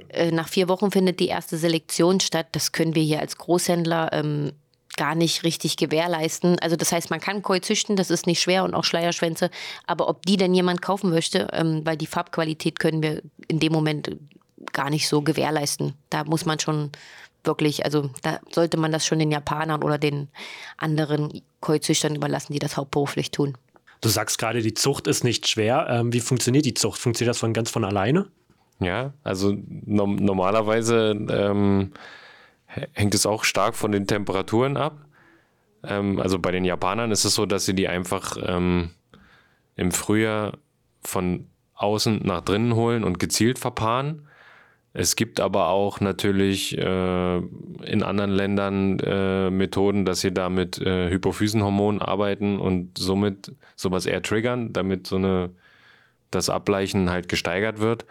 Äh, 0.08 0.30
nach 0.30 0.48
vier 0.48 0.68
Wochen 0.68 0.90
findet 0.90 1.20
die 1.20 1.28
erste 1.28 1.58
Selektion 1.58 2.20
statt. 2.20 2.46
Das 2.52 2.72
können 2.72 2.94
wir 2.94 3.02
hier 3.02 3.20
als 3.20 3.36
Großhändler 3.36 4.12
ähm, 4.12 4.52
gar 4.96 5.14
nicht 5.14 5.44
richtig 5.44 5.76
gewährleisten. 5.76 6.58
Also 6.58 6.76
das 6.76 6.92
heißt, 6.92 7.10
man 7.10 7.20
kann 7.20 7.42
Koi 7.42 7.60
züchten, 7.60 7.96
das 7.96 8.10
ist 8.10 8.26
nicht 8.26 8.40
schwer 8.40 8.64
und 8.64 8.74
auch 8.74 8.84
Schleierschwänze. 8.84 9.50
Aber 9.86 10.08
ob 10.08 10.26
die 10.26 10.36
denn 10.36 10.54
jemand 10.54 10.82
kaufen 10.82 11.10
möchte, 11.10 11.48
ähm, 11.52 11.82
weil 11.84 11.96
die 11.96 12.06
Farbqualität 12.06 12.78
können 12.78 13.02
wir 13.02 13.22
in 13.46 13.60
dem 13.60 13.72
Moment 13.72 14.16
gar 14.72 14.90
nicht 14.90 15.08
so 15.08 15.22
gewährleisten. 15.22 15.94
Da 16.10 16.24
muss 16.24 16.44
man 16.44 16.58
schon 16.58 16.90
wirklich, 17.44 17.84
also 17.84 18.10
da 18.22 18.40
sollte 18.50 18.76
man 18.76 18.92
das 18.92 19.06
schon 19.06 19.20
den 19.20 19.30
Japanern 19.30 19.82
oder 19.82 19.98
den 19.98 20.28
anderen 20.76 21.42
Koi-Züchtern 21.60 22.16
überlassen, 22.16 22.52
die 22.52 22.58
das 22.58 22.76
hauptberuflich 22.76 23.30
tun. 23.30 23.56
Du 24.00 24.08
sagst 24.08 24.38
gerade, 24.38 24.62
die 24.62 24.74
Zucht 24.74 25.06
ist 25.06 25.24
nicht 25.24 25.48
schwer. 25.48 25.86
Ähm, 25.90 26.12
wie 26.12 26.20
funktioniert 26.20 26.64
die 26.64 26.74
Zucht? 26.74 27.00
Funktioniert 27.00 27.30
das 27.30 27.40
von 27.40 27.52
ganz 27.52 27.70
von 27.70 27.84
alleine? 27.84 28.26
Ja, 28.80 29.12
also 29.24 29.56
no 29.66 30.06
normalerweise 30.06 31.16
ähm, 31.30 31.92
hängt 32.66 33.14
es 33.14 33.26
auch 33.26 33.44
stark 33.44 33.74
von 33.74 33.90
den 33.90 34.06
Temperaturen 34.06 34.76
ab. 34.76 34.98
Ähm, 35.82 36.20
also 36.20 36.38
bei 36.38 36.52
den 36.52 36.64
Japanern 36.64 37.10
ist 37.10 37.24
es 37.24 37.34
so, 37.34 37.46
dass 37.46 37.64
sie 37.64 37.74
die 37.74 37.88
einfach 37.88 38.36
ähm, 38.40 38.90
im 39.74 39.90
Frühjahr 39.90 40.58
von 41.02 41.46
außen 41.74 42.20
nach 42.24 42.42
drinnen 42.42 42.74
holen 42.74 43.04
und 43.04 43.18
gezielt 43.18 43.58
verpaaren. 43.58 44.27
Es 44.94 45.16
gibt 45.16 45.38
aber 45.40 45.68
auch 45.68 46.00
natürlich 46.00 46.76
äh, 46.76 47.36
in 47.36 48.02
anderen 48.02 48.30
Ländern 48.30 48.98
äh, 49.00 49.50
Methoden, 49.50 50.04
dass 50.04 50.20
sie 50.20 50.32
da 50.32 50.48
mit 50.48 50.78
äh, 50.78 51.10
Hypophysenhormonen 51.10 52.00
arbeiten 52.00 52.58
und 52.58 52.96
somit 52.98 53.52
sowas 53.76 54.06
eher 54.06 54.22
triggern, 54.22 54.72
damit 54.72 55.06
so 55.06 55.16
eine, 55.16 55.50
das 56.30 56.48
Ableichen 56.48 57.10
halt 57.10 57.28
gesteigert 57.28 57.80
wird. 57.80 58.06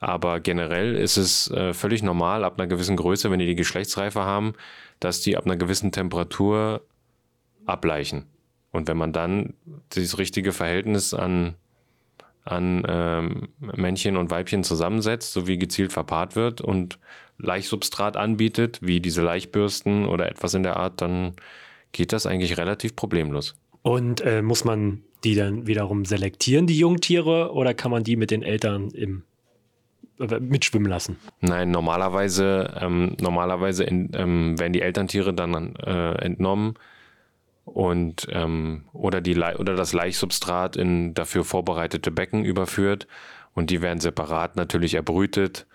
Aber 0.00 0.40
generell 0.40 0.96
ist 0.96 1.16
es 1.16 1.50
äh, 1.50 1.72
völlig 1.72 2.02
normal 2.02 2.44
ab 2.44 2.58
einer 2.58 2.66
gewissen 2.66 2.96
Größe, 2.96 3.30
wenn 3.30 3.38
die 3.38 3.46
die 3.46 3.54
Geschlechtsreife 3.54 4.22
haben, 4.24 4.54
dass 5.00 5.20
die 5.20 5.36
ab 5.36 5.44
einer 5.44 5.56
gewissen 5.56 5.92
Temperatur 5.92 6.82
ableichen. 7.66 8.26
Und 8.70 8.88
wenn 8.88 8.96
man 8.96 9.12
dann 9.12 9.54
dieses 9.92 10.18
richtige 10.18 10.52
Verhältnis 10.52 11.14
an 11.14 11.54
an 12.44 12.84
ähm, 12.86 13.48
Männchen 13.58 14.16
und 14.16 14.30
Weibchen 14.30 14.64
zusammensetzt, 14.64 15.32
sowie 15.32 15.56
gezielt 15.58 15.92
verpaart 15.92 16.36
wird 16.36 16.60
und 16.60 16.98
Laichsubstrat 17.38 18.16
anbietet, 18.16 18.78
wie 18.82 19.00
diese 19.00 19.22
Laichbürsten 19.22 20.06
oder 20.06 20.28
etwas 20.30 20.54
in 20.54 20.62
der 20.62 20.76
Art, 20.76 21.00
dann 21.00 21.32
geht 21.92 22.12
das 22.12 22.26
eigentlich 22.26 22.58
relativ 22.58 22.94
problemlos. 22.94 23.54
Und 23.82 24.20
äh, 24.20 24.42
muss 24.42 24.64
man 24.64 25.02
die 25.24 25.34
dann 25.34 25.66
wiederum 25.66 26.04
selektieren, 26.04 26.66
die 26.66 26.78
Jungtiere, 26.78 27.52
oder 27.52 27.74
kann 27.74 27.90
man 27.90 28.04
die 28.04 28.16
mit 28.16 28.30
den 28.30 28.42
Eltern 28.42 28.90
im, 28.90 29.22
äh, 30.20 30.38
mitschwimmen 30.38 30.88
lassen? 30.88 31.16
Nein, 31.40 31.70
normalerweise, 31.70 32.74
ähm, 32.78 33.16
normalerweise 33.20 33.84
in, 33.84 34.10
ähm, 34.14 34.58
werden 34.58 34.74
die 34.74 34.82
Elterntiere 34.82 35.32
dann 35.32 35.76
äh, 35.76 36.12
entnommen 36.16 36.74
und 37.64 38.26
ähm, 38.30 38.84
oder, 38.92 39.20
die, 39.20 39.36
oder 39.36 39.74
das 39.74 39.92
Laichsubstrat 39.92 40.76
in 40.76 41.14
dafür 41.14 41.44
vorbereitete 41.44 42.10
Becken 42.10 42.44
überführt 42.44 43.06
und 43.54 43.70
die 43.70 43.80
werden 43.82 44.00
separat 44.00 44.56
natürlich 44.56 44.94
erbrütet, 44.94 45.66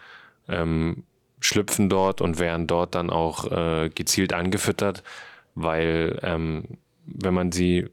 ähm, 0.47 1.04
schlüpfen 1.39 1.89
dort 1.89 2.21
und 2.21 2.39
werden 2.39 2.67
dort 2.67 2.95
dann 2.95 3.10
auch 3.10 3.52
äh, 3.52 3.89
gezielt 3.89 4.34
angefüttert, 4.34 5.04
weil 5.56 6.19
ähm, 6.21 6.65
wenn 7.06 7.34
man 7.34 7.52
sie 7.52 7.88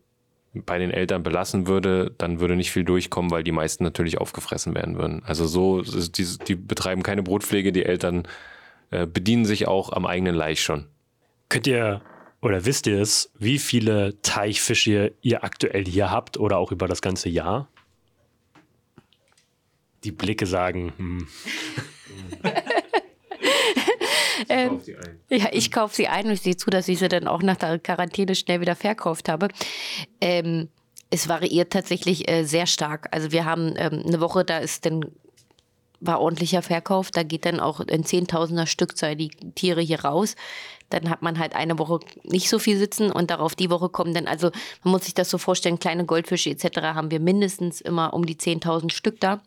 bei 0.52 0.78
den 0.78 0.90
Eltern 0.90 1.22
belassen 1.22 1.66
würde, 1.66 2.12
dann 2.16 2.40
würde 2.40 2.56
nicht 2.56 2.72
viel 2.72 2.84
durchkommen, 2.84 3.30
weil 3.30 3.44
die 3.44 3.52
meisten 3.52 3.84
natürlich 3.84 4.18
aufgefressen 4.18 4.74
werden 4.74 4.96
würden. 4.96 5.22
Also 5.24 5.46
so, 5.46 5.82
die, 5.82 6.38
die 6.46 6.54
betreiben 6.54 7.02
keine 7.02 7.22
Brutpflege, 7.22 7.72
die 7.72 7.84
Eltern 7.84 8.26
äh, 8.90 9.06
bedienen 9.06 9.44
sich 9.44 9.68
auch 9.68 9.92
am 9.92 10.06
eigenen 10.06 10.34
Laich 10.34 10.62
schon. 10.62 10.86
Könnt 11.48 11.66
ihr 11.66 12.00
oder 12.46 12.64
wisst 12.64 12.86
ihr 12.86 13.00
es, 13.00 13.32
wie 13.36 13.58
viele 13.58 14.22
Teichfische 14.22 15.12
ihr 15.20 15.42
aktuell 15.42 15.84
hier 15.84 16.12
habt 16.12 16.38
oder 16.38 16.58
auch 16.58 16.70
über 16.70 16.86
das 16.86 17.02
ganze 17.02 17.28
Jahr? 17.28 17.66
Die 20.04 20.12
Blicke 20.12 20.46
sagen, 20.46 20.92
hm. 20.96 21.26
ähm, 24.48 24.80
ja, 25.28 25.48
ich 25.50 25.72
kaufe 25.72 25.96
sie 25.96 26.06
ein 26.06 26.26
und 26.26 26.34
ich 26.34 26.42
sehe 26.42 26.56
zu, 26.56 26.70
dass 26.70 26.86
ich 26.86 27.00
sie 27.00 27.08
dann 27.08 27.26
auch 27.26 27.42
nach 27.42 27.56
der 27.56 27.80
Quarantäne 27.80 28.36
schnell 28.36 28.60
wieder 28.60 28.76
verkauft 28.76 29.28
habe. 29.28 29.48
Ähm, 30.20 30.68
es 31.10 31.28
variiert 31.28 31.72
tatsächlich 31.72 32.30
äh, 32.30 32.44
sehr 32.44 32.68
stark. 32.68 33.08
Also 33.10 33.32
wir 33.32 33.44
haben 33.44 33.74
ähm, 33.76 34.04
eine 34.06 34.20
Woche, 34.20 34.44
da 34.44 34.58
ist 34.58 34.86
dann 34.86 35.04
war 35.98 36.20
ordentlicher 36.20 36.62
Verkauf. 36.62 37.10
Da 37.10 37.22
geht 37.22 37.44
dann 37.44 37.60
auch 37.60 37.80
in 37.80 38.04
Zehntausender 38.04 38.66
Stückzahl 38.66 39.16
die 39.16 39.30
Tiere 39.54 39.80
hier 39.80 40.04
raus. 40.04 40.36
Dann 40.90 41.10
hat 41.10 41.22
man 41.22 41.38
halt 41.38 41.54
eine 41.54 41.78
Woche 41.78 42.00
nicht 42.22 42.48
so 42.48 42.58
viel 42.58 42.78
sitzen 42.78 43.10
und 43.10 43.30
darauf 43.30 43.54
die 43.54 43.70
Woche 43.70 43.88
kommen 43.88 44.14
dann, 44.14 44.26
also 44.26 44.50
man 44.82 44.92
muss 44.92 45.04
sich 45.04 45.14
das 45.14 45.30
so 45.30 45.38
vorstellen, 45.38 45.78
kleine 45.78 46.04
Goldfische 46.04 46.50
etc. 46.50 46.78
haben 46.82 47.10
wir 47.10 47.20
mindestens 47.20 47.80
immer 47.80 48.14
um 48.14 48.24
die 48.24 48.36
10.000 48.36 48.92
Stück 48.92 49.20
da. 49.20 49.40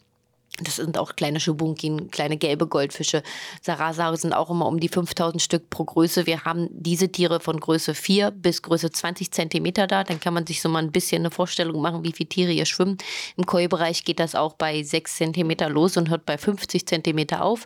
Das 0.57 0.75
sind 0.75 0.97
auch 0.97 1.15
kleine 1.15 1.39
Schubunkin, 1.39 2.11
kleine 2.11 2.35
gelbe 2.35 2.67
Goldfische. 2.67 3.23
Sarasa 3.61 4.15
sind 4.17 4.33
auch 4.33 4.49
immer 4.49 4.65
um 4.65 4.79
die 4.79 4.89
5000 4.89 5.41
Stück 5.41 5.69
pro 5.69 5.85
Größe. 5.85 6.25
Wir 6.25 6.43
haben 6.43 6.67
diese 6.71 7.09
Tiere 7.09 7.39
von 7.39 7.59
Größe 7.59 7.93
4 7.93 8.31
bis 8.31 8.61
Größe 8.61 8.91
20 8.91 9.31
Zentimeter 9.31 9.87
da. 9.87 10.03
Dann 10.03 10.19
kann 10.19 10.33
man 10.33 10.45
sich 10.45 10.61
so 10.61 10.67
mal 10.67 10.83
ein 10.83 10.91
bisschen 10.91 11.21
eine 11.21 11.31
Vorstellung 11.31 11.81
machen, 11.81 12.03
wie 12.03 12.11
viele 12.11 12.29
Tiere 12.29 12.51
hier 12.51 12.65
schwimmen. 12.65 12.97
Im 13.37 13.45
Koi-Bereich 13.45 14.03
geht 14.03 14.19
das 14.19 14.35
auch 14.35 14.53
bei 14.53 14.83
6 14.83 15.15
Zentimeter 15.15 15.69
los 15.69 15.95
und 15.95 16.09
hört 16.09 16.25
bei 16.25 16.37
50 16.37 16.85
Zentimeter 16.85 17.43
auf. 17.43 17.65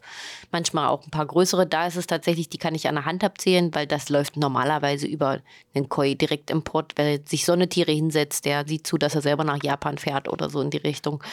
Manchmal 0.51 0.87
auch 0.87 1.03
ein 1.03 1.11
paar 1.11 1.25
größere. 1.25 1.65
Da 1.65 1.87
ist 1.87 1.95
es 1.95 2.05
tatsächlich, 2.05 2.49
die 2.49 2.59
kann 2.59 2.75
ich 2.75 2.87
an 2.87 2.95
der 2.95 3.05
Hand 3.05 3.23
abzählen, 3.23 3.73
weil 3.73 3.87
das 3.87 4.09
läuft 4.09 4.37
normalerweise 4.37 5.07
über 5.07 5.41
einen 5.73 5.89
Koi-Direktimport. 5.89 6.93
Wer 6.95 7.19
sich 7.25 7.45
so 7.45 7.53
eine 7.53 7.69
Tiere 7.69 7.91
hinsetzt, 7.91 8.45
der 8.45 8.67
sieht 8.67 8.85
zu, 8.85 8.97
dass 8.97 9.15
er 9.15 9.21
selber 9.21 9.43
nach 9.43 9.63
Japan 9.63 9.97
fährt 9.97 10.29
oder 10.29 10.49
so 10.49 10.61
in 10.61 10.69
die 10.69 10.77
Richtung. 10.77 11.23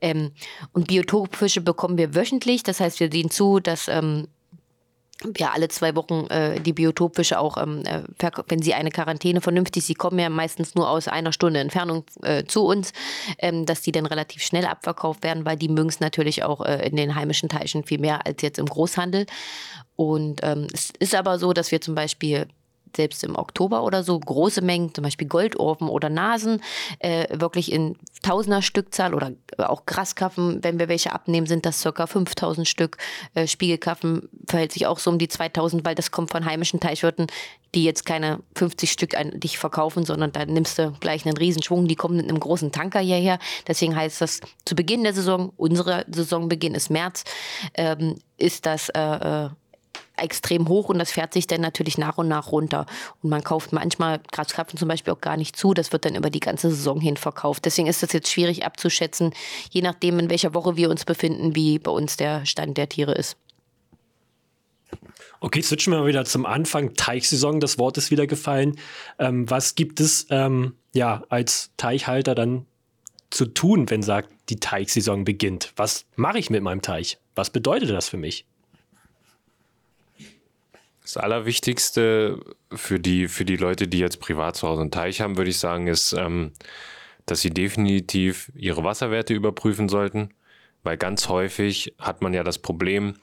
Ähm, 0.00 0.30
und 0.72 0.91
Biotopfische 0.92 1.62
bekommen 1.62 1.96
wir 1.96 2.14
wöchentlich. 2.14 2.62
Das 2.62 2.78
heißt, 2.78 3.00
wir 3.00 3.10
sehen 3.10 3.30
zu, 3.30 3.60
dass 3.60 3.88
ähm, 3.88 4.28
ja 5.38 5.52
alle 5.54 5.68
zwei 5.68 5.96
Wochen 5.96 6.26
äh, 6.26 6.60
die 6.60 6.74
Biotopfische 6.74 7.38
auch, 7.38 7.56
ähm, 7.56 7.82
äh, 7.86 8.02
wenn 8.48 8.60
sie 8.60 8.74
eine 8.74 8.90
Quarantäne 8.90 9.40
vernünftig, 9.40 9.84
sie 9.86 9.94
kommen 9.94 10.18
ja 10.18 10.28
meistens 10.28 10.74
nur 10.74 10.90
aus 10.90 11.08
einer 11.08 11.32
Stunde 11.32 11.60
Entfernung 11.60 12.04
äh, 12.22 12.44
zu 12.44 12.66
uns, 12.66 12.92
ähm, 13.38 13.64
dass 13.64 13.80
die 13.80 13.92
dann 13.92 14.04
relativ 14.04 14.42
schnell 14.42 14.66
abverkauft 14.66 15.24
werden, 15.24 15.46
weil 15.46 15.56
die 15.56 15.70
mögen 15.70 15.88
es 15.88 16.00
natürlich 16.00 16.44
auch 16.44 16.60
äh, 16.60 16.86
in 16.86 16.96
den 16.96 17.14
heimischen 17.14 17.48
Teichen 17.48 17.84
viel 17.84 17.98
mehr 17.98 18.26
als 18.26 18.42
jetzt 18.42 18.58
im 18.58 18.66
Großhandel. 18.66 19.24
Und 19.96 20.40
ähm, 20.42 20.66
es 20.74 20.92
ist 20.98 21.14
aber 21.14 21.38
so, 21.38 21.54
dass 21.54 21.72
wir 21.72 21.80
zum 21.80 21.94
Beispiel 21.94 22.48
selbst 22.96 23.24
im 23.24 23.36
Oktober 23.36 23.82
oder 23.82 24.02
so 24.02 24.18
große 24.18 24.62
Mengen, 24.62 24.94
zum 24.94 25.04
Beispiel 25.04 25.28
Goldorfen 25.28 25.88
oder 25.88 26.08
Nasen, 26.08 26.62
äh, 26.98 27.26
wirklich 27.38 27.72
in 27.72 27.96
Tausender 28.22 28.62
Stückzahl 28.62 29.14
oder 29.14 29.32
auch 29.58 29.84
Graskarpfen, 29.84 30.62
wenn 30.62 30.78
wir 30.78 30.88
welche 30.88 31.12
abnehmen, 31.12 31.48
sind 31.48 31.66
das 31.66 31.80
circa 31.80 32.06
5000 32.06 32.68
Stück. 32.68 32.98
Äh, 33.34 33.48
Spiegelkarpfen 33.48 34.28
verhält 34.46 34.70
sich 34.70 34.86
auch 34.86 35.00
so 35.00 35.10
um 35.10 35.18
die 35.18 35.26
2000, 35.26 35.84
weil 35.84 35.96
das 35.96 36.12
kommt 36.12 36.30
von 36.30 36.44
heimischen 36.44 36.78
Teichwirten, 36.78 37.26
die 37.74 37.84
jetzt 37.84 38.06
keine 38.06 38.40
50 38.54 38.92
Stück 38.92 39.16
an 39.16 39.40
dich 39.40 39.58
verkaufen, 39.58 40.04
sondern 40.04 40.30
da 40.30 40.44
nimmst 40.44 40.78
du 40.78 40.92
gleich 41.00 41.26
einen 41.26 41.36
Riesenschwung, 41.36 41.88
die 41.88 41.96
kommen 41.96 42.16
mit 42.16 42.28
einem 42.28 42.38
großen 42.38 42.70
Tanker 42.70 43.00
hierher. 43.00 43.38
Deswegen 43.66 43.96
heißt 43.96 44.20
das 44.20 44.40
zu 44.64 44.76
Beginn 44.76 45.02
der 45.02 45.14
Saison, 45.14 45.52
unsere 45.56 46.04
Saisonbeginn 46.08 46.74
ist 46.74 46.90
März, 46.90 47.24
ähm, 47.74 48.16
ist 48.36 48.66
das 48.66 48.88
äh, 48.90 49.00
äh 49.00 49.50
extrem 50.16 50.68
hoch 50.68 50.88
und 50.88 50.98
das 50.98 51.12
fährt 51.12 51.32
sich 51.32 51.46
dann 51.46 51.60
natürlich 51.60 51.98
nach 51.98 52.18
und 52.18 52.28
nach 52.28 52.52
runter. 52.52 52.86
Und 53.22 53.30
man 53.30 53.42
kauft 53.42 53.72
manchmal 53.72 54.20
Graskarpfen 54.32 54.78
zum 54.78 54.88
Beispiel 54.88 55.12
auch 55.12 55.20
gar 55.20 55.36
nicht 55.36 55.56
zu. 55.56 55.74
Das 55.74 55.92
wird 55.92 56.04
dann 56.04 56.14
über 56.14 56.30
die 56.30 56.40
ganze 56.40 56.70
Saison 56.70 57.00
hin 57.00 57.16
verkauft. 57.16 57.64
Deswegen 57.64 57.88
ist 57.88 58.02
das 58.02 58.12
jetzt 58.12 58.30
schwierig 58.30 58.64
abzuschätzen, 58.64 59.32
je 59.70 59.82
nachdem, 59.82 60.18
in 60.18 60.30
welcher 60.30 60.54
Woche 60.54 60.76
wir 60.76 60.90
uns 60.90 61.04
befinden, 61.04 61.54
wie 61.54 61.78
bei 61.78 61.90
uns 61.90 62.16
der 62.16 62.46
Stand 62.46 62.76
der 62.78 62.88
Tiere 62.88 63.12
ist. 63.12 63.36
Okay, 65.40 65.62
switchen 65.62 65.92
wir 65.92 66.00
mal 66.00 66.06
wieder 66.06 66.24
zum 66.24 66.46
Anfang. 66.46 66.94
Teichsaison, 66.94 67.58
das 67.58 67.78
Wort 67.78 67.98
ist 67.98 68.10
wieder 68.10 68.26
gefallen. 68.26 68.78
Ähm, 69.18 69.50
was 69.50 69.74
gibt 69.74 69.98
es 69.98 70.26
ähm, 70.30 70.74
ja 70.92 71.24
als 71.30 71.72
Teichhalter 71.76 72.34
dann 72.34 72.66
zu 73.30 73.46
tun, 73.46 73.90
wenn 73.90 74.02
sagt, 74.02 74.28
die 74.50 74.56
Teichsaison 74.56 75.24
beginnt? 75.24 75.72
Was 75.76 76.04
mache 76.14 76.38
ich 76.38 76.50
mit 76.50 76.62
meinem 76.62 76.82
Teich? 76.82 77.18
Was 77.34 77.50
bedeutet 77.50 77.90
das 77.90 78.08
für 78.08 78.18
mich? 78.18 78.46
Das 81.02 81.16
Allerwichtigste 81.16 82.38
für 82.72 83.00
die, 83.00 83.26
für 83.26 83.44
die 83.44 83.56
Leute, 83.56 83.88
die 83.88 83.98
jetzt 83.98 84.20
privat 84.20 84.56
zu 84.56 84.68
Hause 84.68 84.82
einen 84.82 84.90
Teich 84.92 85.20
haben, 85.20 85.36
würde 85.36 85.50
ich 85.50 85.58
sagen, 85.58 85.88
ist, 85.88 86.12
ähm, 86.12 86.52
dass 87.26 87.40
sie 87.40 87.50
definitiv 87.50 88.52
ihre 88.54 88.84
Wasserwerte 88.84 89.34
überprüfen 89.34 89.88
sollten, 89.88 90.30
weil 90.84 90.96
ganz 90.96 91.28
häufig 91.28 91.94
hat 91.98 92.22
man 92.22 92.34
ja 92.34 92.44
das 92.44 92.58
Problem, 92.58 93.14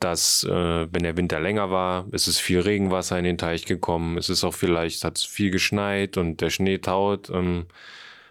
dass 0.00 0.44
äh, 0.44 0.86
wenn 0.92 1.02
der 1.02 1.16
Winter 1.16 1.40
länger 1.40 1.70
war, 1.70 2.06
ist 2.12 2.28
es 2.28 2.38
viel 2.38 2.60
Regenwasser 2.60 3.18
in 3.18 3.24
den 3.24 3.38
Teich 3.38 3.64
gekommen, 3.64 4.16
es 4.18 4.28
ist 4.28 4.44
auch 4.44 4.54
vielleicht, 4.54 5.02
hat 5.02 5.16
es 5.16 5.24
viel 5.24 5.50
geschneit 5.50 6.16
und 6.16 6.40
der 6.40 6.50
Schnee 6.50 6.78
taut. 6.78 7.30
Ähm, 7.30 7.66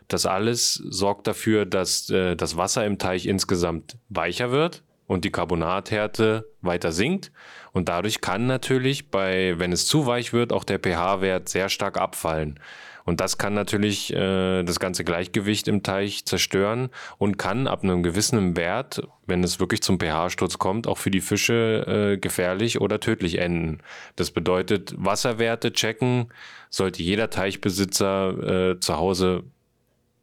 das 0.07 0.25
alles 0.25 0.75
sorgt 0.75 1.27
dafür, 1.27 1.65
dass 1.65 2.09
äh, 2.09 2.35
das 2.35 2.55
Wasser 2.55 2.85
im 2.85 2.97
Teich 2.97 3.25
insgesamt 3.25 3.97
weicher 4.07 4.51
wird 4.51 4.83
und 5.08 5.24
die 5.26 5.32
Carbonathärte 5.32 6.48
weiter 6.62 6.91
sinkt. 6.91 7.32
Und 7.72 7.89
dadurch 7.89 8.22
kann 8.22 8.46
natürlich 8.46 9.10
bei, 9.10 9.56
wenn 9.58 9.72
es 9.72 9.88
zu 9.88 10.06
weich 10.06 10.34
wird, 10.34 10.54
auch 10.54 10.63
der 10.63 10.80
pH-Wert 10.80 11.50
sehr 11.50 11.70
stark 11.70 11.98
abfallen. 11.98 12.60
Und 13.06 13.22
das 13.22 13.38
kann 13.38 13.54
natürlich 13.54 14.12
äh, 14.12 14.63
das 14.63 14.82
ganze 14.82 15.06
Gleichgewicht 15.06 15.70
im 15.70 15.82
Teich 15.82 16.26
zerstören 16.26 16.89
und 17.17 17.38
kann 17.38 17.65
ab 17.65 17.84
einem 17.84 18.04
gewissen 18.04 18.58
Wert, 18.58 19.02
wenn 19.26 19.46
es 19.46 19.62
wirklich 19.62 19.82
zum 19.82 19.98
pH-Sturz 19.98 20.58
kommt, 20.58 20.88
auch 20.88 20.98
für 20.98 21.10
die 21.10 21.22
Fische 21.22 21.86
äh, 21.88 22.17
gefährlich 22.17 22.82
oder 22.82 23.00
tödlich 23.00 23.38
enden. 23.38 23.78
Das 24.17 24.32
bedeutet, 24.32 24.93
Wasserwerte 24.98 25.72
checken 25.72 26.34
sollte 26.70 27.02
jeder 27.02 27.30
Teichbesitzer 27.30 28.72
äh, 28.74 28.80
zu 28.82 28.98
Hause 28.98 29.43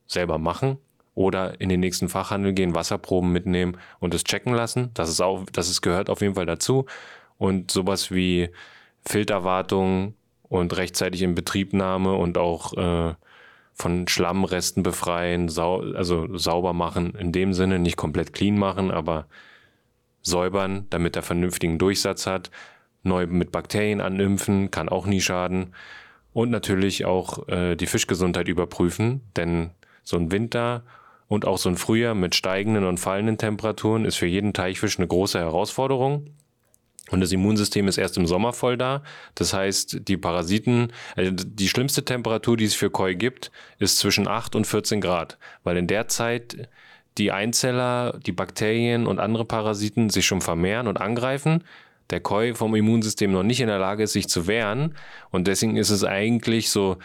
selber 0.06 0.36
machen 0.36 0.76
oder 1.14 1.60
in 1.60 1.68
den 1.68 1.80
nächsten 1.80 2.08
Fachhandel 2.08 2.52
gehen, 2.52 2.74
Wasserproben 2.74 3.32
mitnehmen 3.32 3.76
und 4.00 4.14
es 4.14 4.24
checken 4.24 4.54
lassen. 4.54 4.90
Das 4.94 5.08
ist 5.08 5.20
auch, 5.20 5.44
das 5.52 5.68
ist, 5.68 5.80
gehört 5.80 6.10
auf 6.10 6.20
jeden 6.20 6.34
Fall 6.34 6.46
dazu. 6.46 6.86
Und 7.38 7.70
sowas 7.70 8.10
wie 8.10 8.50
Filterwartung 9.06 10.14
und 10.42 10.76
rechtzeitig 10.76 11.22
in 11.22 11.34
Betriebnahme 11.34 12.14
und 12.14 12.38
auch 12.38 12.74
äh, 12.74 13.14
von 13.74 14.08
Schlammresten 14.08 14.82
befreien, 14.82 15.48
sau 15.48 15.80
also 15.80 16.36
sauber 16.36 16.72
machen, 16.72 17.14
in 17.14 17.32
dem 17.32 17.52
Sinne 17.52 17.78
nicht 17.78 17.96
komplett 17.96 18.32
clean 18.32 18.56
machen, 18.56 18.90
aber 18.90 19.26
säubern, 20.22 20.86
damit 20.90 21.16
er 21.16 21.22
vernünftigen 21.22 21.78
Durchsatz 21.78 22.26
hat. 22.26 22.50
Neu 23.02 23.26
mit 23.26 23.52
Bakterien 23.52 24.00
animpfen, 24.00 24.70
kann 24.70 24.88
auch 24.88 25.06
nie 25.06 25.20
schaden. 25.20 25.74
Und 26.32 26.50
natürlich 26.50 27.04
auch 27.04 27.46
äh, 27.48 27.76
die 27.76 27.86
Fischgesundheit 27.86 28.48
überprüfen, 28.48 29.20
denn 29.36 29.70
so 30.02 30.16
ein 30.16 30.32
Winter 30.32 30.84
und 31.28 31.46
auch 31.46 31.58
so 31.58 31.68
ein 31.68 31.76
Frühjahr 31.76 32.14
mit 32.14 32.34
steigenden 32.34 32.84
und 32.84 32.98
fallenden 32.98 33.38
Temperaturen 33.38 34.04
ist 34.04 34.16
für 34.16 34.26
jeden 34.26 34.52
Teichfisch 34.52 34.98
eine 34.98 35.08
große 35.08 35.38
Herausforderung. 35.38 36.30
Und 37.10 37.20
das 37.20 37.32
Immunsystem 37.32 37.86
ist 37.86 37.98
erst 37.98 38.16
im 38.16 38.26
Sommer 38.26 38.52
voll 38.52 38.78
da. 38.78 39.02
Das 39.34 39.52
heißt, 39.52 40.08
die 40.08 40.16
Parasiten, 40.16 40.92
also 41.16 41.32
die 41.32 41.68
schlimmste 41.68 42.04
Temperatur, 42.04 42.56
die 42.56 42.64
es 42.64 42.74
für 42.74 42.90
Koi 42.90 43.14
gibt, 43.14 43.50
ist 43.78 43.98
zwischen 43.98 44.26
8 44.26 44.56
und 44.56 44.66
14 44.66 45.00
Grad, 45.00 45.38
weil 45.64 45.76
in 45.76 45.86
der 45.86 46.08
Zeit 46.08 46.68
die 47.18 47.30
Einzeller, 47.30 48.18
die 48.24 48.32
Bakterien 48.32 49.06
und 49.06 49.20
andere 49.20 49.44
Parasiten 49.44 50.10
sich 50.10 50.26
schon 50.26 50.40
vermehren 50.40 50.88
und 50.88 51.00
angreifen. 51.00 51.62
Der 52.10 52.20
Koi 52.20 52.54
vom 52.54 52.74
Immunsystem 52.74 53.30
noch 53.32 53.44
nicht 53.44 53.60
in 53.60 53.68
der 53.68 53.78
Lage 53.78 54.04
ist, 54.04 54.12
sich 54.12 54.28
zu 54.28 54.46
wehren. 54.46 54.96
Und 55.30 55.46
deswegen 55.46 55.76
ist 55.76 55.90
es 55.90 56.04
eigentlich 56.04 56.70
so 56.70 56.96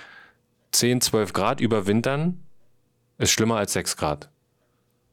10, 0.72 1.02
12 1.02 1.34
Grad 1.34 1.62
überwintern 1.62 2.40
ist 3.20 3.32
schlimmer 3.32 3.58
als 3.58 3.74
6 3.74 3.98
Grad. 3.98 4.30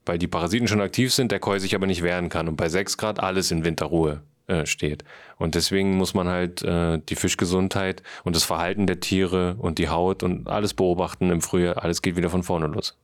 Weil 0.06 0.18
die 0.18 0.28
Parasiten 0.28 0.68
schon 0.68 0.80
aktiv 0.80 1.12
sind, 1.12 1.32
der 1.32 1.40
Koi 1.40 1.58
sich 1.58 1.74
aber 1.74 1.86
nicht 1.86 2.02
wehren 2.02 2.28
kann 2.28 2.48
und 2.48 2.56
bei 2.56 2.68
6 2.68 2.96
Grad 2.96 3.20
alles 3.20 3.50
in 3.50 3.64
Winterruhe 3.64 4.22
äh, 4.46 4.64
steht. 4.64 5.04
Und 5.38 5.56
deswegen 5.56 5.96
muss 5.96 6.14
man 6.14 6.28
halt 6.28 6.62
äh, 6.62 7.00
die 7.08 7.16
Fischgesundheit 7.16 8.02
und 8.24 8.36
das 8.36 8.44
Verhalten 8.44 8.86
der 8.86 9.00
Tiere 9.00 9.56
und 9.58 9.78
die 9.78 9.88
Haut 9.88 10.22
und 10.22 10.48
alles 10.48 10.72
beobachten 10.72 11.30
im 11.30 11.42
Frühjahr. 11.42 11.82
Alles 11.82 12.00
geht 12.00 12.16
wieder 12.16 12.30
von 12.30 12.44
vorne 12.44 12.68
los. 12.68 12.96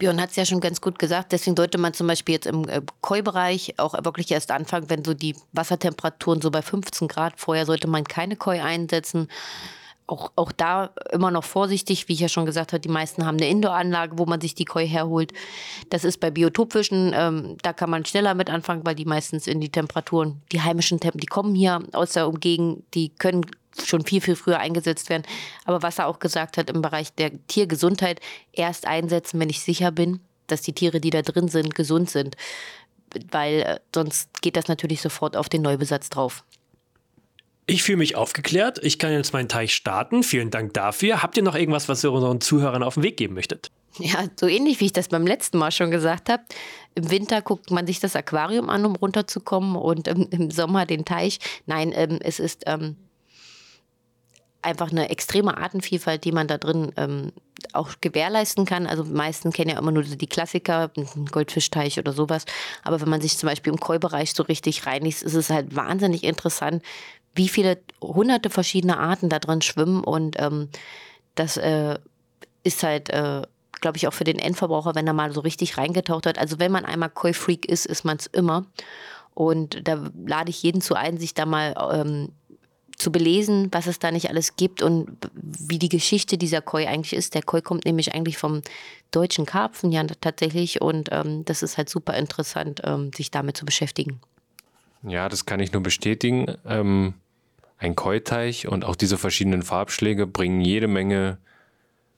Björn 0.00 0.20
hat 0.20 0.30
es 0.30 0.36
ja 0.36 0.44
schon 0.44 0.60
ganz 0.60 0.80
gut 0.80 0.98
gesagt. 0.98 1.30
Deswegen 1.30 1.56
sollte 1.56 1.78
man 1.78 1.94
zum 1.94 2.08
Beispiel 2.08 2.34
jetzt 2.34 2.46
im 2.46 2.68
äh, 2.68 2.80
Koi-Bereich 3.02 3.74
auch 3.78 3.94
wirklich 4.04 4.32
erst 4.32 4.50
anfangen, 4.50 4.90
wenn 4.90 5.04
so 5.04 5.14
die 5.14 5.36
Wassertemperaturen 5.52 6.40
so 6.40 6.50
bei 6.50 6.62
15 6.62 7.06
Grad 7.06 7.34
vorher 7.36 7.66
sollte 7.66 7.86
man 7.86 8.02
keine 8.02 8.34
Koi 8.34 8.60
einsetzen 8.60 9.28
auch, 10.10 10.32
auch 10.36 10.52
da 10.52 10.90
immer 11.12 11.30
noch 11.30 11.44
vorsichtig, 11.44 12.08
wie 12.08 12.14
ich 12.14 12.20
ja 12.20 12.28
schon 12.28 12.46
gesagt 12.46 12.72
habe, 12.72 12.80
die 12.80 12.88
meisten 12.88 13.24
haben 13.24 13.36
eine 13.36 13.48
Indoor-Anlage, 13.48 14.18
wo 14.18 14.26
man 14.26 14.40
sich 14.40 14.54
die 14.54 14.64
Koi 14.64 14.86
herholt. 14.86 15.32
Das 15.88 16.04
ist 16.04 16.18
bei 16.18 16.30
Biotopfischen, 16.30 17.12
ähm, 17.14 17.56
da 17.62 17.72
kann 17.72 17.90
man 17.90 18.04
schneller 18.04 18.34
mit 18.34 18.50
anfangen, 18.50 18.84
weil 18.84 18.94
die 18.94 19.04
meistens 19.04 19.46
in 19.46 19.60
die 19.60 19.70
Temperaturen, 19.70 20.42
die 20.52 20.60
heimischen 20.60 20.98
Temperaturen, 20.98 21.20
die 21.20 21.26
kommen 21.26 21.54
hier 21.54 21.82
aus 21.92 22.12
der 22.12 22.28
Umgegend, 22.28 22.82
die 22.94 23.10
können 23.10 23.46
schon 23.84 24.04
viel, 24.04 24.20
viel 24.20 24.36
früher 24.36 24.58
eingesetzt 24.58 25.08
werden. 25.08 25.22
Aber 25.64 25.82
was 25.82 25.98
er 25.98 26.08
auch 26.08 26.18
gesagt 26.18 26.56
hat 26.56 26.70
im 26.70 26.82
Bereich 26.82 27.14
der 27.14 27.30
Tiergesundheit, 27.46 28.20
erst 28.52 28.86
einsetzen, 28.86 29.38
wenn 29.38 29.48
ich 29.48 29.60
sicher 29.60 29.92
bin, 29.92 30.20
dass 30.48 30.62
die 30.62 30.72
Tiere, 30.72 31.00
die 31.00 31.10
da 31.10 31.22
drin 31.22 31.48
sind, 31.48 31.74
gesund 31.74 32.10
sind. 32.10 32.36
Weil 33.30 33.60
äh, 33.60 33.80
sonst 33.94 34.42
geht 34.42 34.56
das 34.56 34.68
natürlich 34.68 35.00
sofort 35.00 35.36
auf 35.36 35.48
den 35.48 35.62
Neubesatz 35.62 36.10
drauf. 36.10 36.44
Ich 37.70 37.84
fühle 37.84 37.98
mich 37.98 38.16
aufgeklärt. 38.16 38.80
Ich 38.82 38.98
kann 38.98 39.12
jetzt 39.12 39.32
meinen 39.32 39.48
Teich 39.48 39.76
starten. 39.76 40.24
Vielen 40.24 40.50
Dank 40.50 40.74
dafür. 40.74 41.22
Habt 41.22 41.36
ihr 41.36 41.44
noch 41.44 41.54
irgendwas, 41.54 41.88
was 41.88 42.02
ihr 42.02 42.10
unseren 42.10 42.40
Zuhörern 42.40 42.82
auf 42.82 42.94
den 42.94 43.04
Weg 43.04 43.16
geben 43.16 43.34
möchtet? 43.34 43.70
Ja, 43.98 44.24
so 44.34 44.48
ähnlich 44.48 44.80
wie 44.80 44.86
ich 44.86 44.92
das 44.92 45.06
beim 45.06 45.24
letzten 45.24 45.58
Mal 45.58 45.70
schon 45.70 45.92
gesagt 45.92 46.28
habe. 46.28 46.42
Im 46.96 47.12
Winter 47.12 47.42
guckt 47.42 47.70
man 47.70 47.86
sich 47.86 48.00
das 48.00 48.16
Aquarium 48.16 48.70
an, 48.70 48.84
um 48.84 48.96
runterzukommen 48.96 49.76
und 49.76 50.08
im, 50.08 50.26
im 50.30 50.50
Sommer 50.50 50.84
den 50.84 51.04
Teich. 51.04 51.38
Nein, 51.66 51.92
ähm, 51.94 52.18
es 52.20 52.40
ist 52.40 52.64
ähm, 52.66 52.96
einfach 54.62 54.90
eine 54.90 55.08
extreme 55.08 55.56
Artenvielfalt, 55.56 56.24
die 56.24 56.32
man 56.32 56.48
da 56.48 56.58
drin 56.58 56.92
ähm, 56.96 57.30
auch 57.72 57.90
gewährleisten 58.00 58.64
kann. 58.64 58.88
Also 58.88 59.04
meisten 59.04 59.52
kennen 59.52 59.70
ja 59.70 59.78
immer 59.78 59.92
nur 59.92 60.02
die 60.02 60.26
Klassiker, 60.26 60.90
Goldfischteich 61.30 62.00
oder 62.00 62.12
sowas. 62.12 62.46
Aber 62.82 63.00
wenn 63.00 63.08
man 63.08 63.20
sich 63.20 63.38
zum 63.38 63.48
Beispiel 63.48 63.72
im 63.72 63.78
Koi-Bereich 63.78 64.32
so 64.32 64.42
richtig 64.42 64.86
reinigt, 64.86 65.22
ist 65.22 65.34
es 65.34 65.50
halt 65.50 65.76
wahnsinnig 65.76 66.24
interessant, 66.24 66.82
wie 67.34 67.48
viele 67.48 67.78
hunderte 68.00 68.50
verschiedene 68.50 68.98
Arten 68.98 69.28
da 69.28 69.38
drin 69.38 69.62
schwimmen 69.62 70.02
und 70.02 70.40
ähm, 70.40 70.68
das 71.34 71.56
äh, 71.56 71.98
ist 72.62 72.82
halt, 72.82 73.10
äh, 73.10 73.42
glaube 73.80 73.96
ich, 73.96 74.06
auch 74.06 74.12
für 74.12 74.24
den 74.24 74.38
Endverbraucher, 74.38 74.94
wenn 74.94 75.06
er 75.06 75.12
mal 75.12 75.32
so 75.32 75.40
richtig 75.40 75.78
reingetaucht 75.78 76.26
hat. 76.26 76.38
Also 76.38 76.58
wenn 76.58 76.72
man 76.72 76.84
einmal 76.84 77.10
Koi-Freak 77.10 77.66
ist, 77.66 77.86
ist 77.86 78.04
man 78.04 78.18
es 78.18 78.26
immer. 78.26 78.66
Und 79.32 79.86
da 79.88 80.10
lade 80.26 80.50
ich 80.50 80.62
jeden 80.62 80.82
zu 80.82 80.94
ein, 80.94 81.16
sich 81.16 81.34
da 81.34 81.46
mal 81.46 81.74
ähm, 81.92 82.32
zu 83.00 83.10
belesen, 83.10 83.68
was 83.72 83.86
es 83.86 83.98
da 83.98 84.10
nicht 84.10 84.28
alles 84.28 84.56
gibt 84.56 84.82
und 84.82 85.08
wie 85.32 85.78
die 85.78 85.88
Geschichte 85.88 86.36
dieser 86.36 86.60
Koi 86.60 86.86
eigentlich 86.86 87.14
ist. 87.14 87.34
Der 87.34 87.42
Koi 87.42 87.62
kommt 87.62 87.86
nämlich 87.86 88.14
eigentlich 88.14 88.36
vom 88.36 88.60
deutschen 89.10 89.46
Karpfen 89.46 89.90
ja 89.90 90.04
tatsächlich 90.20 90.82
und 90.82 91.08
ähm, 91.10 91.44
das 91.46 91.62
ist 91.62 91.78
halt 91.78 91.88
super 91.88 92.14
interessant, 92.14 92.82
ähm, 92.84 93.10
sich 93.14 93.30
damit 93.30 93.56
zu 93.56 93.64
beschäftigen. 93.64 94.20
Ja, 95.02 95.28
das 95.28 95.46
kann 95.46 95.60
ich 95.60 95.72
nur 95.72 95.82
bestätigen. 95.82 96.46
Ähm, 96.66 97.14
ein 97.78 97.96
Koi-Teich 97.96 98.68
und 98.68 98.84
auch 98.84 98.96
diese 98.96 99.16
verschiedenen 99.16 99.62
Farbschläge 99.62 100.26
bringen 100.26 100.60
jede 100.60 100.88
Menge 100.88 101.38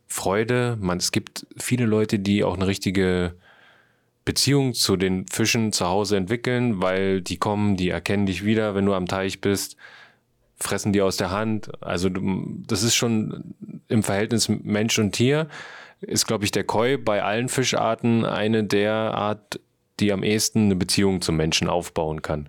Freude. 0.08 0.76
Man, 0.80 0.98
es 0.98 1.12
gibt 1.12 1.46
viele 1.56 1.86
Leute, 1.86 2.18
die 2.18 2.44
auch 2.44 2.54
eine 2.54 2.66
richtige 2.66 3.34
Beziehung 4.24 4.74
zu 4.74 4.96
den 4.96 5.26
Fischen 5.26 5.72
zu 5.72 5.86
Hause 5.86 6.16
entwickeln, 6.16 6.82
weil 6.82 7.22
die 7.22 7.38
kommen, 7.38 7.76
die 7.76 7.88
erkennen 7.88 8.26
dich 8.26 8.44
wieder, 8.44 8.74
wenn 8.74 8.86
du 8.86 8.94
am 8.94 9.06
Teich 9.06 9.40
bist, 9.40 9.76
fressen 10.56 10.92
die 10.92 11.02
aus 11.02 11.16
der 11.16 11.30
Hand. 11.30 11.70
Also 11.82 12.08
das 12.10 12.82
ist 12.82 12.94
schon 12.94 13.54
im 13.88 14.02
Verhältnis 14.02 14.48
Mensch 14.48 14.98
und 14.98 15.12
Tier, 15.12 15.48
ist, 16.00 16.26
glaube 16.26 16.44
ich, 16.44 16.50
der 16.50 16.64
Koi 16.64 16.96
bei 16.96 17.22
allen 17.22 17.48
Fischarten 17.48 18.24
eine 18.24 18.64
der 18.64 18.94
Art, 18.94 19.60
die 20.00 20.12
am 20.12 20.22
ehesten 20.22 20.66
eine 20.66 20.76
Beziehung 20.76 21.20
zum 21.20 21.36
Menschen 21.36 21.68
aufbauen 21.68 22.22
kann. 22.22 22.48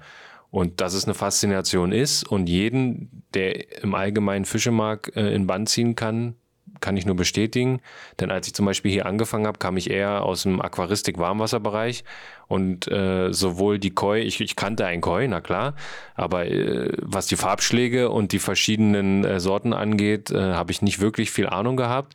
Und 0.53 0.81
dass 0.81 0.93
es 0.93 1.05
eine 1.05 1.15
Faszination 1.15 1.91
ist 1.91 2.29
und 2.29 2.47
jeden, 2.47 3.23
der 3.33 3.81
im 3.81 3.95
Allgemeinen 3.95 4.45
Fische 4.45 4.69
mag, 4.69 5.11
äh, 5.15 5.33
in 5.33 5.47
Band 5.47 5.67
ziehen 5.67 5.95
kann, 5.95 6.35
kann 6.79 6.95
ich 6.95 7.07
nur 7.07 7.15
bestätigen. 7.15 7.81
Denn 8.19 8.29
als 8.29 8.45
ich 8.45 8.53
zum 8.53 8.67
Beispiel 8.67 8.91
hier 8.91 9.07
angefangen 9.07 9.47
habe, 9.47 9.57
kam 9.57 9.77
ich 9.77 9.89
eher 9.89 10.21
aus 10.21 10.43
dem 10.43 10.61
Aquaristik-Warmwasserbereich 10.61 12.03
und 12.47 12.87
äh, 12.87 13.33
sowohl 13.33 13.79
die 13.79 13.95
Koi, 13.95 14.19
ich, 14.19 14.41
ich, 14.41 14.55
kannte 14.55 14.85
ein 14.85 15.01
Koi, 15.01 15.27
na 15.27 15.41
klar, 15.41 15.73
aber 16.13 16.45
äh, 16.45 16.91
was 17.01 17.25
die 17.25 17.35
Farbschläge 17.35 18.11
und 18.11 18.31
die 18.31 18.37
verschiedenen 18.37 19.25
äh, 19.25 19.39
Sorten 19.39 19.73
angeht, 19.73 20.29
äh, 20.29 20.53
habe 20.53 20.71
ich 20.71 20.83
nicht 20.83 20.99
wirklich 20.99 21.31
viel 21.31 21.47
Ahnung 21.47 21.77
gehabt. 21.77 22.13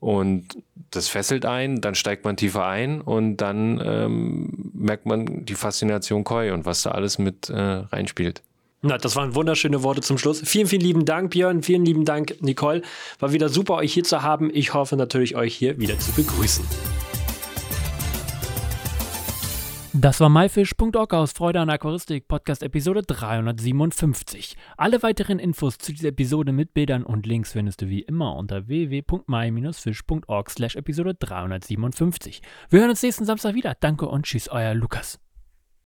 Und 0.00 0.46
das 0.90 1.08
fesselt 1.08 1.44
ein, 1.44 1.80
dann 1.82 1.94
steigt 1.94 2.24
man 2.24 2.36
tiefer 2.36 2.66
ein 2.66 3.00
und 3.02 3.36
dann 3.36 3.80
ähm, 3.84 4.70
merkt 4.72 5.06
man 5.06 5.44
die 5.44 5.54
Faszination 5.54 6.24
Koi 6.24 6.52
und 6.52 6.64
was 6.64 6.82
da 6.82 6.92
alles 6.92 7.18
mit 7.18 7.50
äh, 7.50 7.54
reinspielt. 7.60 8.42
Na, 8.82 8.96
das 8.96 9.14
waren 9.14 9.34
wunderschöne 9.34 9.82
Worte 9.82 10.00
zum 10.00 10.16
Schluss. 10.16 10.40
Vielen, 10.42 10.66
vielen 10.66 10.80
lieben 10.80 11.04
Dank, 11.04 11.32
Björn. 11.32 11.62
Vielen 11.62 11.84
lieben 11.84 12.06
Dank, 12.06 12.36
Nicole. 12.40 12.80
War 13.18 13.32
wieder 13.32 13.50
super, 13.50 13.74
euch 13.74 13.92
hier 13.92 14.04
zu 14.04 14.22
haben. 14.22 14.50
Ich 14.54 14.72
hoffe 14.72 14.96
natürlich, 14.96 15.36
euch 15.36 15.54
hier 15.54 15.78
wieder 15.78 15.98
zu 15.98 16.12
begrüßen. 16.12 16.64
Das 20.02 20.18
war 20.18 20.30
myfish.org 20.30 21.12
aus 21.12 21.32
Freude 21.32 21.60
an 21.60 21.68
Aquaristik, 21.68 22.26
Podcast 22.26 22.62
Episode 22.62 23.02
357. 23.02 24.56
Alle 24.78 25.02
weiteren 25.02 25.38
Infos 25.38 25.76
zu 25.76 25.92
dieser 25.92 26.08
Episode 26.08 26.52
mit 26.52 26.72
Bildern 26.72 27.02
und 27.02 27.26
Links 27.26 27.52
findest 27.52 27.82
du 27.82 27.88
wie 27.90 28.00
immer 28.00 28.34
unter 28.34 28.66
www.my-fish.org 28.66 30.50
slash 30.50 30.76
Episode 30.76 31.16
357. 31.16 32.40
Wir 32.70 32.80
hören 32.80 32.88
uns 32.88 33.02
nächsten 33.02 33.26
Samstag 33.26 33.54
wieder. 33.54 33.76
Danke 33.78 34.06
und 34.06 34.24
tschüss, 34.24 34.48
euer 34.48 34.72
Lukas. 34.72 35.20